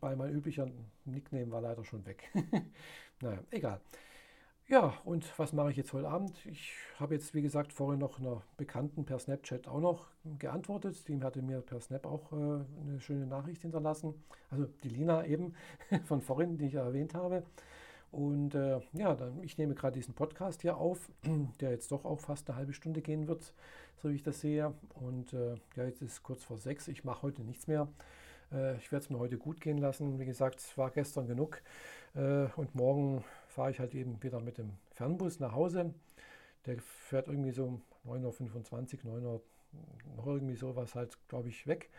weil 0.00 0.16
mein 0.16 0.32
üblicher 0.32 0.68
Nickname 1.04 1.50
war 1.50 1.60
leider 1.60 1.84
schon 1.84 2.04
weg. 2.06 2.30
naja, 3.20 3.42
egal. 3.50 3.80
Ja, 4.70 4.94
und 5.04 5.36
was 5.36 5.52
mache 5.52 5.72
ich 5.72 5.76
jetzt 5.76 5.92
heute 5.92 6.08
Abend? 6.08 6.46
Ich 6.46 6.74
habe 7.00 7.14
jetzt, 7.14 7.34
wie 7.34 7.42
gesagt, 7.42 7.72
vorhin 7.72 7.98
noch 7.98 8.20
einer 8.20 8.40
Bekannten 8.56 9.04
per 9.04 9.18
Snapchat 9.18 9.66
auch 9.66 9.80
noch 9.80 10.06
geantwortet. 10.38 11.08
Die 11.08 11.20
hatte 11.20 11.42
mir 11.42 11.60
per 11.60 11.80
Snap 11.80 12.06
auch 12.06 12.30
äh, 12.30 12.36
eine 12.36 13.00
schöne 13.00 13.26
Nachricht 13.26 13.62
hinterlassen. 13.62 14.14
Also 14.48 14.66
die 14.84 14.90
Lina 14.90 15.26
eben 15.26 15.54
von 16.04 16.20
vorhin, 16.20 16.56
die 16.56 16.66
ich 16.66 16.74
erwähnt 16.74 17.14
habe. 17.14 17.42
Und 18.12 18.54
äh, 18.54 18.78
ja, 18.92 19.16
dann, 19.16 19.42
ich 19.42 19.58
nehme 19.58 19.74
gerade 19.74 19.94
diesen 19.94 20.14
Podcast 20.14 20.62
hier 20.62 20.76
auf, 20.76 21.10
der 21.60 21.72
jetzt 21.72 21.90
doch 21.90 22.04
auch 22.04 22.20
fast 22.20 22.48
eine 22.48 22.56
halbe 22.56 22.72
Stunde 22.72 23.02
gehen 23.02 23.26
wird, 23.26 23.52
so 23.96 24.08
wie 24.08 24.14
ich 24.14 24.22
das 24.22 24.40
sehe. 24.40 24.72
Und 24.94 25.32
äh, 25.32 25.56
ja, 25.74 25.84
jetzt 25.84 26.00
ist 26.00 26.22
kurz 26.22 26.44
vor 26.44 26.58
sechs. 26.58 26.86
Ich 26.86 27.02
mache 27.02 27.22
heute 27.22 27.42
nichts 27.42 27.66
mehr. 27.66 27.88
Äh, 28.52 28.76
ich 28.76 28.92
werde 28.92 29.02
es 29.02 29.10
mir 29.10 29.18
heute 29.18 29.36
gut 29.36 29.60
gehen 29.60 29.78
lassen. 29.78 30.20
Wie 30.20 30.26
gesagt, 30.26 30.60
es 30.60 30.78
war 30.78 30.92
gestern 30.92 31.26
genug. 31.26 31.60
Äh, 32.14 32.46
und 32.54 32.76
morgen 32.76 33.24
fahre 33.50 33.70
ich 33.70 33.80
halt 33.80 33.94
eben 33.94 34.22
wieder 34.22 34.40
mit 34.40 34.58
dem 34.58 34.70
Fernbus 34.94 35.40
nach 35.40 35.52
Hause. 35.52 35.92
Der 36.66 36.78
fährt 36.80 37.28
irgendwie 37.28 37.52
so 37.52 37.80
9.25 38.06 39.04
Uhr, 39.04 39.12
9 39.12 39.24
Uhr, 39.24 39.42
noch 40.16 40.26
irgendwie 40.26 40.56
sowas 40.56 40.94
halt, 40.94 41.16
glaube 41.28 41.48
ich, 41.48 41.66
weg. 41.66 41.90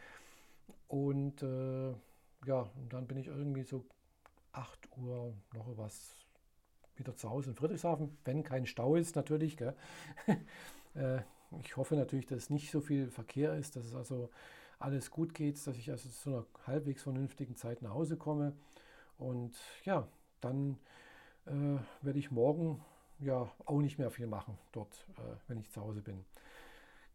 Und 0.88 1.44
äh, 1.44 1.92
ja, 2.46 2.62
und 2.76 2.92
dann 2.92 3.08
bin 3.08 3.18
ich 3.18 3.28
irgendwie 3.28 3.64
so 3.64 3.86
8 4.54 4.90
Uhr 4.98 5.34
noch 5.54 5.78
was 5.78 6.16
wieder 6.96 7.16
zu 7.16 7.30
Hause 7.30 7.52
in 7.52 7.56
Friedrichshafen, 7.56 8.18
wenn 8.26 8.44
kein 8.44 8.66
Stau 8.66 8.96
ist 8.96 9.16
natürlich. 9.16 9.58
äh, 10.96 11.20
ich 11.60 11.76
hoffe 11.78 11.96
natürlich, 11.96 12.28
dass 12.28 12.50
nicht 12.50 12.72
so 12.72 12.82
viel 12.82 13.10
Verkehr 13.10 13.56
ist, 13.56 13.76
dass 13.76 13.86
es 13.86 13.96
also 13.96 14.30
alles 14.80 15.12
gut 15.12 15.34
geht, 15.34 15.56
dass 15.66 15.78
ich 15.78 15.90
also 15.92 16.10
zu 16.10 16.30
einer 16.30 16.46
halbwegs 16.66 17.04
vernünftigen 17.04 17.56
Zeit 17.56 17.82
nach 17.82 17.94
Hause 17.94 18.18
komme. 18.18 18.54
Und 19.18 19.56
ja, 19.86 20.08
dann 20.42 20.78
äh, 21.46 21.78
werde 22.02 22.20
ich 22.20 22.32
morgen 22.32 22.84
ja 23.20 23.50
auch 23.66 23.82
nicht 23.82 23.98
mehr 23.98 24.12
viel 24.12 24.28
machen 24.28 24.58
dort, 24.72 25.08
äh, 25.18 25.22
wenn 25.48 25.60
ich 25.60 25.70
zu 25.72 25.82
Hause 25.82 26.02
bin. 26.02 26.26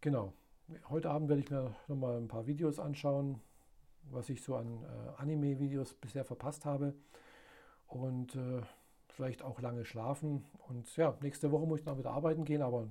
Genau. 0.00 0.32
Heute 0.88 1.10
Abend 1.10 1.28
werde 1.28 1.42
ich 1.42 1.50
mir 1.50 1.74
nochmal 1.86 2.16
ein 2.16 2.28
paar 2.28 2.46
Videos 2.46 2.78
anschauen, 2.80 3.40
was 4.10 4.28
ich 4.28 4.42
so 4.42 4.56
an 4.56 4.82
äh, 4.84 5.20
Anime-Videos 5.20 5.94
bisher 5.94 6.24
verpasst 6.24 6.64
habe. 6.64 6.94
Und 7.86 8.34
äh, 8.34 8.62
vielleicht 9.16 9.42
auch 9.42 9.60
lange 9.60 9.84
schlafen. 9.84 10.44
Und 10.68 10.94
ja, 10.96 11.16
nächste 11.22 11.50
Woche 11.50 11.66
muss 11.66 11.80
ich 11.80 11.86
noch 11.86 11.98
wieder 11.98 12.10
arbeiten 12.10 12.44
gehen, 12.44 12.62
aber 12.62 12.88